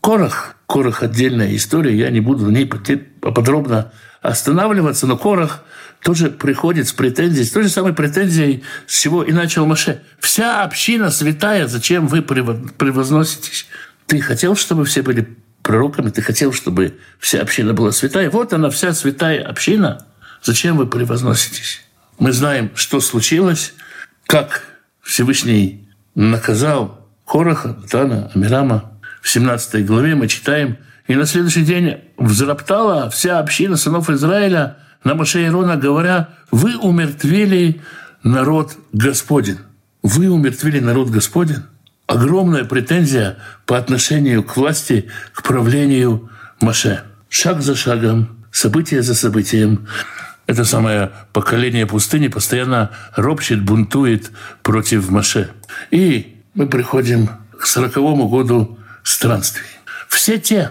Корах, 0.00 0.56
Корах 0.66 1.02
отдельная 1.02 1.54
история, 1.54 1.96
я 1.96 2.10
не 2.10 2.20
буду 2.20 2.44
в 2.46 2.52
ней 2.52 2.66
подробно 2.66 3.92
останавливаться, 4.22 5.06
но 5.06 5.16
Корах 5.16 5.62
тоже 6.02 6.30
приходит 6.30 6.88
с 6.88 6.92
претензией, 6.92 7.44
с 7.44 7.50
той 7.50 7.64
же 7.64 7.68
самой 7.68 7.92
претензией, 7.92 8.62
с 8.86 8.98
чего 8.98 9.22
и 9.22 9.32
начал 9.32 9.66
Маше. 9.66 10.02
Вся 10.20 10.62
община 10.62 11.10
святая, 11.10 11.66
зачем 11.66 12.06
вы 12.06 12.22
превозноситесь? 12.22 13.66
Ты 14.06 14.20
хотел, 14.20 14.56
чтобы 14.56 14.84
все 14.84 15.02
были 15.02 15.36
пророками, 15.66 16.10
ты 16.10 16.22
хотел, 16.22 16.52
чтобы 16.52 16.98
вся 17.18 17.40
община 17.42 17.74
была 17.74 17.90
святая. 17.90 18.30
Вот 18.30 18.52
она, 18.52 18.70
вся 18.70 18.92
святая 18.94 19.42
община. 19.42 20.06
Зачем 20.42 20.76
вы 20.76 20.86
превозноситесь? 20.86 21.82
Мы 22.20 22.32
знаем, 22.32 22.70
что 22.76 23.00
случилось, 23.00 23.74
как 24.26 24.62
Всевышний 25.02 25.88
наказал 26.14 27.08
Короха, 27.26 27.76
Тана, 27.90 28.30
Амирама, 28.32 28.92
в 29.20 29.28
17 29.28 29.84
главе 29.84 30.14
мы 30.14 30.28
читаем, 30.28 30.78
«И 31.08 31.14
на 31.14 31.26
следующий 31.26 31.64
день 31.64 31.98
взроптала 32.16 33.10
вся 33.10 33.38
община 33.38 33.76
сынов 33.76 34.08
Израиля 34.10 34.78
на 35.04 35.14
Моше 35.14 35.44
Ирона, 35.44 35.76
говоря, 35.76 36.30
«Вы 36.50 36.76
умертвили 36.76 37.80
народ 38.22 38.76
Господень». 38.92 39.58
Вы 40.02 40.30
умертвили 40.30 40.78
народ 40.78 41.10
Господень? 41.10 41.64
Огромная 42.06 42.64
претензия 42.64 43.36
по 43.64 43.76
отношению 43.76 44.44
к 44.44 44.56
власти, 44.56 45.10
к 45.32 45.42
правлению 45.42 46.30
Моше. 46.60 47.02
Шаг 47.28 47.62
за 47.62 47.74
шагом, 47.74 48.46
событие 48.52 49.02
за 49.02 49.14
событием. 49.14 49.88
Это 50.46 50.64
самое 50.64 51.10
поколение 51.32 51.86
пустыни 51.86 52.28
постоянно 52.28 52.92
ропщет, 53.16 53.62
бунтует 53.62 54.30
против 54.62 55.10
Моше. 55.10 55.50
И 55.90 56.42
мы 56.54 56.68
приходим 56.68 57.28
к 57.58 57.66
сороковому 57.66 58.28
году 58.28 58.78
странствий. 59.02 59.66
Все 60.08 60.38
те 60.38 60.70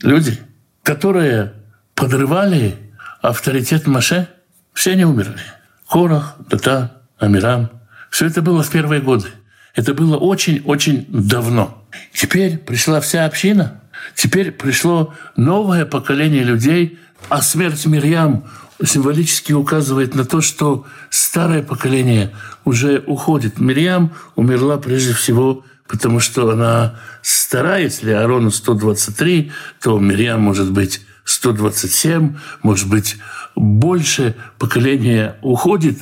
люди, 0.00 0.38
которые 0.84 1.52
подрывали 1.94 2.76
авторитет 3.20 3.88
Маше, 3.88 4.28
все 4.72 4.92
они 4.92 5.04
умерли. 5.04 5.40
Корах, 5.88 6.36
Дата, 6.48 7.02
Амирам. 7.18 7.70
Все 8.10 8.26
это 8.26 8.40
было 8.40 8.62
в 8.62 8.70
первые 8.70 9.00
годы. 9.00 9.28
Это 9.76 9.94
было 9.94 10.16
очень-очень 10.16 11.06
давно. 11.08 11.86
Теперь 12.12 12.58
пришла 12.58 13.00
вся 13.00 13.24
община. 13.24 13.82
Теперь 14.14 14.50
пришло 14.50 15.14
новое 15.36 15.84
поколение 15.84 16.42
людей, 16.42 16.98
а 17.28 17.42
смерть 17.42 17.86
Мирьям 17.86 18.44
символически 18.84 19.52
указывает 19.52 20.14
на 20.14 20.24
то, 20.24 20.40
что 20.40 20.86
старое 21.10 21.62
поколение 21.62 22.32
уже 22.64 23.02
уходит. 23.06 23.60
Мирьям 23.60 24.12
умерла 24.34 24.78
прежде 24.78 25.12
всего 25.12 25.64
потому 25.88 26.20
что 26.20 26.50
она 26.50 26.96
стара. 27.22 27.78
Если 27.78 28.10
Аарону 28.10 28.50
123, 28.50 29.52
то 29.80 29.98
Мирьям 29.98 30.40
может 30.40 30.72
быть 30.72 31.02
127, 31.24 32.36
может 32.62 32.88
быть 32.88 33.16
больше 33.54 34.34
поколения 34.58 35.36
уходит. 35.42 36.00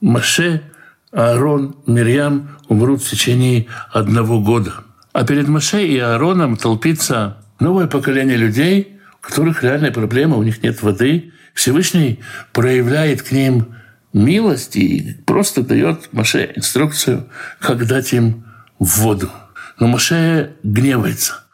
Маше, 0.00 0.62
Аарон, 1.12 1.76
Мирьям 1.86 2.58
умрут 2.68 3.02
в 3.02 3.10
течение 3.10 3.66
одного 3.92 4.40
года. 4.40 4.74
А 5.12 5.24
перед 5.24 5.48
Маше 5.48 5.84
и 5.84 5.98
Аароном 5.98 6.56
толпится 6.56 7.38
новое 7.58 7.88
поколение 7.88 8.36
людей, 8.36 8.98
у 9.18 9.26
которых 9.26 9.64
реальная 9.64 9.90
проблема, 9.90 10.36
у 10.36 10.42
них 10.42 10.62
нет 10.62 10.82
воды. 10.82 11.32
Всевышний 11.52 12.20
проявляет 12.52 13.22
к 13.22 13.32
ним 13.32 13.74
милость 14.12 14.76
и 14.76 15.16
просто 15.26 15.62
дает 15.62 16.12
Маше 16.12 16.52
инструкцию, 16.54 17.28
как 17.58 17.86
дать 17.86 18.12
им 18.12 18.44
воду. 18.78 19.30
Но 19.80 19.88
Маше 19.88 20.52
гневается. 20.62 21.44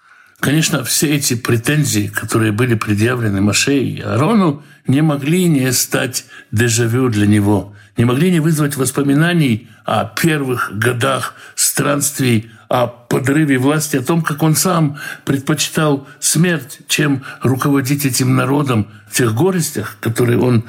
Конечно, 0.41 0.85
все 0.85 1.17
эти 1.17 1.35
претензии, 1.35 2.09
которые 2.09 2.53
были 2.53 2.75
предъявлены 2.75 3.41
Маше 3.41 3.79
и 3.79 4.01
Аарону, 4.01 4.63
не 4.87 5.01
могли 5.01 5.47
не 5.47 5.73
стать 5.73 6.27
дежавю 6.53 7.09
для 7.09 7.27
него, 7.27 7.75
не 7.97 8.05
могли 8.05 8.31
не 8.31 8.41
вызвать 8.41 8.77
воспоминаний 8.77 9.69
о 9.85 10.05
первых 10.05 10.71
годах 10.79 11.35
странствий, 11.55 12.51
о 12.69 12.87
подрыве 12.87 13.59
власти, 13.59 13.97
о 13.97 14.03
том, 14.03 14.23
как 14.23 14.43
он 14.43 14.55
сам 14.55 14.99
предпочитал 15.25 16.07
смерть, 16.21 16.81
чем 16.87 17.25
руководить 17.43 18.05
этим 18.05 18.37
народом 18.37 18.89
в 19.09 19.17
тех 19.17 19.35
горестях, 19.35 19.97
которые 20.01 20.39
он 20.39 20.65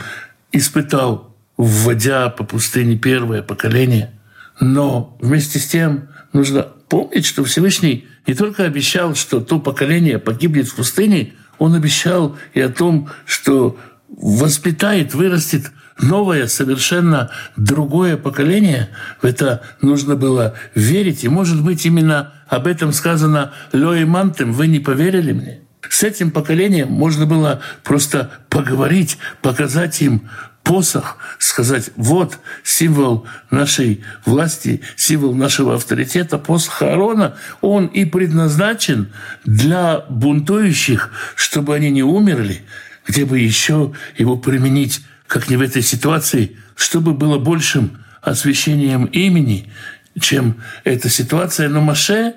испытал, 0.52 1.36
вводя 1.58 2.30
по 2.30 2.44
пустыне 2.44 2.98
первое 2.98 3.42
поколение. 3.42 4.12
Но 4.60 5.18
вместе 5.20 5.60
с 5.60 5.68
тем 5.68 6.08
нужно 6.34 6.64
помнить, 6.64 7.26
что 7.26 7.44
Всевышний 7.44 8.08
не 8.28 8.34
только 8.34 8.66
обещал, 8.66 9.16
что 9.16 9.40
то 9.40 9.60
поколение 9.60 10.20
погибнет 10.20 10.68
в 10.68 10.76
пустыне, 10.76 11.34
он 11.58 11.74
обещал 11.74 12.38
и 12.54 12.60
о 12.60 12.70
том, 12.70 13.10
что 13.26 13.78
воспитает, 14.10 15.14
вырастет 15.14 15.72
новое, 16.00 16.48
совершенно 16.48 17.32
другое 17.56 18.18
поколение. 18.18 18.90
В 19.22 19.26
это 19.26 19.62
нужно 19.82 20.16
было 20.16 20.54
верить. 20.76 21.24
И, 21.24 21.30
может 21.30 21.64
быть, 21.64 21.86
именно 21.86 22.34
об 22.48 22.68
этом 22.68 22.94
сказано 22.94 23.54
«Лёй 23.72 24.06
мантем, 24.06 24.54
вы 24.54 24.68
не 24.68 24.80
поверили 24.80 25.32
мне». 25.32 25.62
С 25.90 26.04
этим 26.04 26.32
поколением 26.32 26.90
можно 26.92 27.26
было 27.26 27.62
просто 27.84 28.32
поговорить, 28.50 29.18
показать 29.42 30.02
им 30.02 30.30
посох, 30.68 31.18
сказать, 31.40 31.92
вот 31.96 32.40
символ 32.64 33.26
нашей 33.50 34.04
власти, 34.26 34.82
символ 34.98 35.34
нашего 35.34 35.76
авторитета, 35.76 36.38
посох 36.38 36.82
Аарона, 36.82 37.38
он 37.62 37.88
и 37.88 38.04
предназначен 38.04 39.14
для 39.46 40.02
бунтующих, 40.10 41.12
чтобы 41.36 41.74
они 41.74 41.90
не 41.90 42.04
умерли, 42.04 42.64
где 43.08 43.24
бы 43.24 43.40
еще 43.40 43.94
его 44.18 44.36
применить, 44.36 45.02
как 45.26 45.50
не 45.50 45.56
в 45.56 45.62
этой 45.62 45.82
ситуации, 45.82 46.58
чтобы 46.76 47.14
было 47.14 47.40
большим 47.40 48.00
освящением 48.22 49.06
имени, 49.06 49.72
чем 50.20 50.58
эта 50.84 51.08
ситуация. 51.08 51.70
Но 51.70 51.80
Маше 51.80 52.34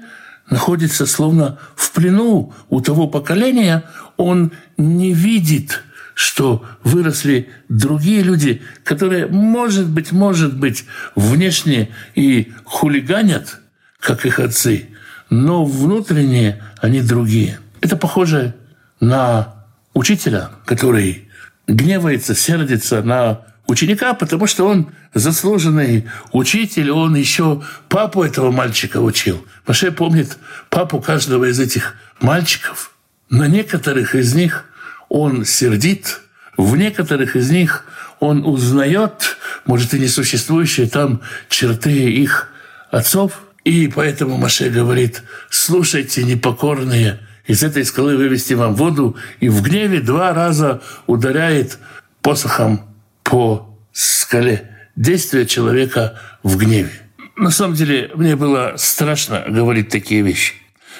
находится 0.49 1.05
словно 1.07 1.59
в 1.75 1.91
плену 1.91 2.55
у 2.69 2.81
того 2.81 3.09
поколения, 3.09 3.85
он 4.17 4.53
не 4.77 5.15
видит, 5.15 5.83
что 6.21 6.67
выросли 6.85 7.49
другие 7.71 8.23
люди, 8.23 8.61
которые, 8.85 9.27
может 9.27 9.89
быть, 9.89 10.13
может 10.13 10.55
быть, 10.55 10.85
внешне 11.17 11.89
и 12.15 12.53
хулиганят, 12.65 13.59
как 13.99 14.27
их 14.27 14.39
отцы, 14.39 14.91
но 15.31 15.65
внутренне 15.65 16.63
они 16.83 17.01
другие. 17.01 17.59
Это 17.81 17.97
похоже 17.97 18.55
на 19.01 19.65
учителя, 19.95 20.51
который 20.67 21.31
гневается, 21.67 22.35
сердится 22.35 23.03
на 23.03 23.41
ученика, 23.67 24.13
потому 24.13 24.47
что 24.47 24.69
он 24.69 24.93
заслуженный 25.15 26.07
учитель, 26.33 26.91
он 26.91 27.15
еще 27.15 27.63
папу 27.89 28.23
этого 28.23 28.51
мальчика 28.51 29.01
учил. 29.01 29.43
Маше 29.67 29.91
помнит 29.91 30.37
папу 30.69 31.01
каждого 31.01 31.47
из 31.47 31.59
этих 31.59 31.95
мальчиков. 32.21 32.91
На 33.31 33.49
некоторых 33.49 34.15
из 34.15 34.35
них 34.35 34.67
он 35.11 35.45
сердит, 35.45 36.23
в 36.57 36.77
некоторых 36.77 37.37
из 37.37 37.51
них 37.51 37.85
он 38.21 38.47
узнает, 38.47 39.37
может, 39.67 39.93
и 39.93 39.99
несуществующие 39.99 40.89
там 40.89 41.21
черты 41.51 41.91
их 41.91 42.49
отцов. 42.91 43.43
И 43.65 43.89
поэтому 43.89 44.39
Маше 44.39 44.71
говорит, 44.71 45.23
слушайте, 45.51 46.23
непокорные, 46.23 47.21
из 47.47 47.63
этой 47.63 47.85
скалы 47.85 48.17
вывести 48.17 48.55
вам 48.55 48.75
воду, 48.75 49.17
и 49.41 49.49
в 49.49 49.63
гневе 49.63 50.01
два 50.01 50.33
раза 50.33 50.81
ударяет 51.07 51.79
посохом 52.23 52.87
по 53.25 53.77
скале. 53.93 54.71
Действие 54.97 55.47
человека 55.47 56.21
в 56.43 56.57
гневе. 56.57 56.93
На 57.37 57.51
самом 57.51 57.75
деле, 57.75 58.11
мне 58.15 58.37
было 58.37 58.75
страшно 58.77 59.45
говорить 59.49 59.89
такие 59.89 60.23
вещи. 60.23 60.55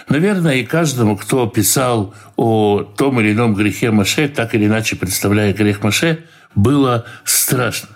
Наверное, 0.09 0.57
и 0.57 0.65
каждому, 0.65 1.17
кто 1.17 1.47
писал 1.47 2.15
о 2.37 2.83
том 2.83 3.21
или 3.21 3.33
ином 3.33 3.55
грехе 3.55 3.91
Маше, 3.91 4.29
так 4.29 4.55
или 4.55 4.67
иначе 4.67 4.97
представляя 4.97 5.53
грех 5.53 5.83
Маше, 5.83 6.25
было 6.55 7.05
страшно. 7.25 7.89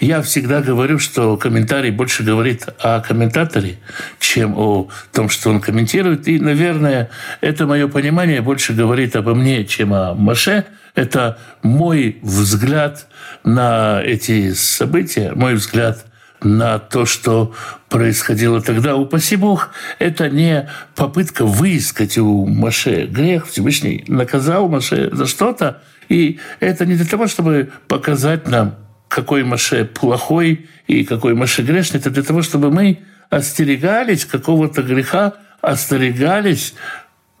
Я 0.00 0.20
всегда 0.20 0.60
говорю, 0.60 0.98
что 0.98 1.36
комментарий 1.36 1.90
больше 1.90 2.22
говорит 2.22 2.66
о 2.80 3.00
комментаторе, 3.00 3.78
чем 4.18 4.54
о 4.56 4.88
том, 5.12 5.28
что 5.30 5.50
он 5.50 5.60
комментирует. 5.60 6.28
И, 6.28 6.38
наверное, 6.38 7.08
это 7.40 7.66
мое 7.66 7.88
понимание 7.88 8.42
больше 8.42 8.74
говорит 8.74 9.16
обо 9.16 9.34
мне, 9.34 9.64
чем 9.64 9.94
о 9.94 10.14
Маше. 10.14 10.64
Это 10.94 11.38
мой 11.62 12.18
взгляд 12.22 13.06
на 13.44 14.02
эти 14.02 14.52
события, 14.52 15.32
мой 15.34 15.54
взгляд 15.54 16.04
на 16.42 16.78
то, 16.78 17.06
что 17.06 17.54
происходило 17.88 18.60
тогда. 18.60 18.96
Упаси 18.96 19.36
Бог, 19.36 19.70
это 19.98 20.28
не 20.28 20.68
попытка 20.94 21.44
выискать 21.44 22.18
у 22.18 22.46
Маше 22.46 23.06
грех. 23.06 23.46
Всевышний 23.48 24.04
наказал 24.08 24.68
Маше 24.68 25.10
за 25.12 25.26
что-то. 25.26 25.82
И 26.08 26.38
это 26.60 26.86
не 26.86 26.94
для 26.94 27.06
того, 27.06 27.26
чтобы 27.26 27.70
показать 27.88 28.48
нам, 28.48 28.76
какой 29.08 29.44
Маше 29.44 29.84
плохой 29.84 30.68
и 30.86 31.04
какой 31.04 31.34
Маше 31.34 31.62
грешный, 31.62 32.00
это 32.00 32.10
для 32.10 32.22
того, 32.22 32.42
чтобы 32.42 32.70
мы 32.70 33.00
остерегались 33.30 34.24
какого-то 34.24 34.82
греха, 34.82 35.34
остерегались 35.60 36.74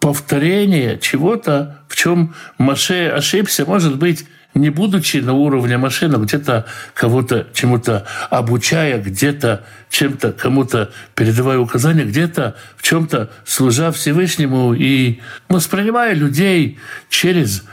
повторения 0.00 0.98
чего-то, 0.98 1.80
в 1.88 1.96
чем 1.96 2.34
Маше 2.58 3.08
ошибся, 3.08 3.64
может 3.64 3.98
быть, 3.98 4.26
не 4.56 4.70
будучи 4.70 5.18
на 5.18 5.34
уровне 5.34 5.76
машины, 5.76 6.16
где-то 6.16 6.66
кого-то 6.94 7.46
чему-то 7.52 8.06
обучая, 8.30 8.98
где-то 8.98 9.64
чем-то 9.90 10.32
кому-то 10.32 10.90
передавая 11.14 11.58
указания, 11.58 12.04
где-то 12.04 12.56
в 12.76 12.82
чем-то 12.82 13.30
служа 13.44 13.92
Всевышнему 13.92 14.72
и 14.74 15.20
воспринимая 15.48 16.14
людей 16.14 16.78
через 17.10 17.64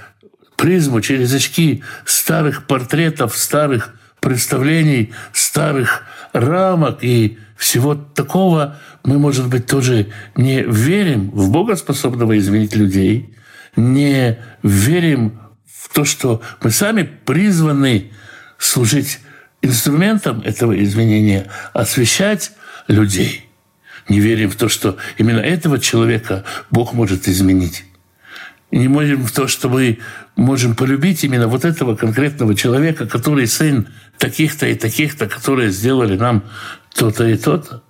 призму, 0.57 1.01
через 1.01 1.33
очки 1.33 1.83
старых 2.05 2.67
портретов, 2.67 3.35
старых 3.37 3.95
представлений, 4.19 5.13
старых 5.31 6.03
рамок 6.33 6.99
и 7.01 7.37
всего 7.55 7.95
такого, 7.95 8.77
мы, 9.05 9.19
может 9.19 9.47
быть, 9.47 9.67
тоже 9.67 10.07
не 10.35 10.63
верим 10.63 11.31
в 11.31 11.49
Бога, 11.49 11.75
способного 11.75 12.37
изменить 12.37 12.75
людей, 12.75 13.33
не 13.75 14.37
верим 14.63 15.39
в 15.83 15.93
то, 15.93 16.05
что 16.05 16.41
мы 16.61 16.71
сами 16.71 17.03
призваны 17.03 18.11
служить 18.57 19.19
инструментом 19.61 20.41
этого 20.41 20.81
изменения, 20.83 21.47
освещать 21.73 22.51
людей. 22.87 23.49
Не 24.09 24.19
верим 24.19 24.49
в 24.49 24.55
то, 24.55 24.69
что 24.69 24.97
именно 25.17 25.39
этого 25.39 25.79
человека 25.79 26.43
Бог 26.69 26.93
может 26.93 27.27
изменить 27.27 27.85
не 28.73 28.87
можем 28.87 29.23
в 29.23 29.31
то, 29.31 29.47
что 29.47 29.69
мы 29.69 29.99
можем 30.35 30.75
полюбить 30.75 31.23
именно 31.23 31.47
вот 31.47 31.63
этого 31.63 31.95
конкретного 31.95 32.55
человека, 32.55 33.05
который 33.05 33.47
сын 33.47 33.87
таких-то 34.17 34.65
и 34.65 34.75
таких-то, 34.75 35.27
которые 35.27 35.69
сделали 35.69 36.17
нам 36.17 36.43
то-то 36.93 37.27
и 37.27 37.37
то-то. 37.37 37.83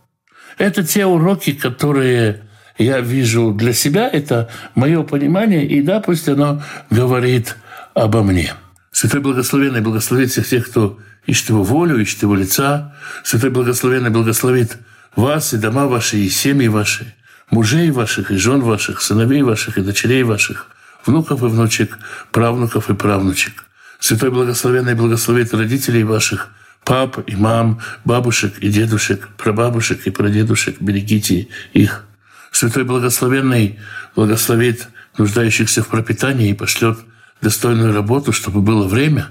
Это 0.57 0.83
те 0.83 1.05
уроки, 1.05 1.53
которые 1.53 2.41
я 2.77 2.99
вижу 2.99 3.53
для 3.53 3.73
себя, 3.73 4.09
это 4.11 4.49
мое 4.75 5.03
понимание, 5.03 5.65
и 5.65 5.81
да, 5.81 5.99
пусть 5.99 6.27
оно 6.27 6.61
говорит 6.89 7.55
обо 7.93 8.23
мне. 8.23 8.53
Святой 8.91 9.21
Благословенный 9.21 9.81
благословит 9.81 10.31
всех 10.31 10.47
тех, 10.47 10.69
кто 10.69 10.99
ищет 11.25 11.49
Его 11.49 11.63
волю, 11.63 11.99
ищет 11.99 12.21
Его 12.21 12.35
лица. 12.35 12.95
Святой 13.23 13.49
Благословенный 13.49 14.09
благословит 14.09 14.77
вас 15.15 15.53
и 15.53 15.57
дома 15.57 15.87
ваши, 15.87 16.17
и 16.17 16.29
семьи 16.29 16.67
ваши, 16.67 17.13
мужей 17.49 17.91
ваших, 17.91 18.31
и 18.31 18.37
жен 18.37 18.61
ваших, 18.61 19.01
сыновей 19.01 19.41
ваших, 19.41 19.77
и 19.77 19.81
дочерей 19.81 20.23
ваших, 20.23 20.67
внуков 21.05 21.41
и 21.43 21.47
внучек, 21.47 21.97
правнуков 22.31 22.89
и 22.89 22.93
правнучек. 22.93 23.65
Святой 23.99 24.31
Благословенный 24.31 24.95
благословит 24.95 25.53
родителей 25.53 26.03
ваших, 26.03 26.49
пап 26.83 27.19
и 27.27 27.35
мам, 27.35 27.79
бабушек 28.05 28.57
и 28.59 28.69
дедушек, 28.69 29.29
прабабушек 29.37 30.05
и 30.05 30.09
прадедушек, 30.09 30.81
берегите 30.81 31.47
их. 31.73 32.05
Святой 32.51 32.83
Благословенный 32.83 33.79
благословит 34.15 34.87
нуждающихся 35.17 35.83
в 35.83 35.87
пропитании 35.87 36.49
и 36.49 36.53
пошлет 36.53 36.99
достойную 37.43 37.93
работу, 37.93 38.31
чтобы 38.31 38.61
было 38.61 38.87
время 38.87 39.27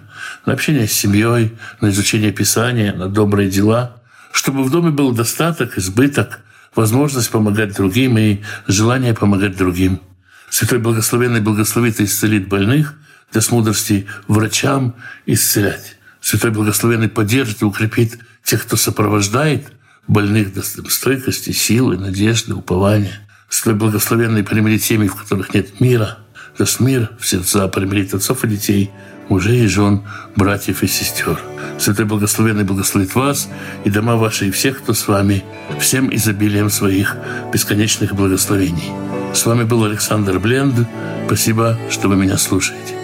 на 0.47 0.53
общение 0.53 0.87
с 0.87 0.93
семьей, 0.93 1.57
на 1.81 1.89
изучение 1.91 2.31
Писания, 2.31 2.93
на 2.93 3.09
добрые 3.09 3.51
дела, 3.51 3.97
чтобы 4.31 4.63
в 4.63 4.71
доме 4.71 4.91
был 4.91 5.13
достаток, 5.13 5.77
избыток, 5.79 6.41
возможность 6.77 7.31
помогать 7.31 7.75
другим 7.75 8.17
и 8.19 8.43
желание 8.69 9.15
помогать 9.15 9.57
другим– 9.57 10.01
Святой 10.53 10.81
Благословенный 10.81 11.41
благословит 11.41 11.99
и 11.99 12.05
исцелит 12.05 12.47
больных, 12.47 12.95
даст 13.33 13.51
мудрости 13.53 14.07
врачам 14.29 14.95
исцелять. 15.25 15.97
Святой 16.21 16.51
Благословенный 16.51 17.09
поддержит 17.09 17.63
и 17.63 17.65
укрепит 17.65 18.19
тех, 18.45 18.63
кто 18.67 18.77
сопровождает 18.77 19.73
больных, 20.07 20.53
даст 20.53 20.77
им 20.77 20.91
стойкости, 20.91 21.53
силы, 21.53 21.97
надежды, 21.97 22.55
упования. 22.55 23.27
Святой 23.49 23.77
Благословенный 23.77 24.45
примирит 24.45 24.83
семьи, 24.83 25.09
в 25.09 25.15
которых 25.15 25.55
нет 25.55 25.81
мира, 25.81 26.19
даст 26.63 26.79
мир 26.79 27.11
в 27.19 27.27
сердца, 27.27 27.67
примирит 27.67 28.15
отцов 28.15 28.45
и 28.45 28.47
детей, 28.47 28.93
мужей 29.29 29.65
и 29.65 29.67
жен, 29.67 30.03
братьев 30.37 30.85
и 30.85 30.87
сестер. 30.87 31.37
Святой 31.77 32.05
Благословенный 32.05 32.63
благословит 32.63 33.17
вас 33.17 33.49
и 33.85 33.91
дома 33.91 34.15
ваши, 34.15 34.47
и 34.47 34.53
всех, 34.53 34.79
кто 34.79 34.95
с 34.95 35.09
вами, 35.09 35.43
всем 35.81 36.15
изобилием 36.15 36.71
своих 36.71 37.17
бесконечных 37.53 38.15
благословений. 38.15 38.93
С 39.35 39.45
вами 39.45 39.65
был 39.65 39.83
Александр 39.83 40.39
Бленд. 40.39 40.87
Спасибо, 41.27 41.77
что 41.91 42.07
вы 42.09 42.15
меня 42.15 42.39
слушаете. 42.39 43.02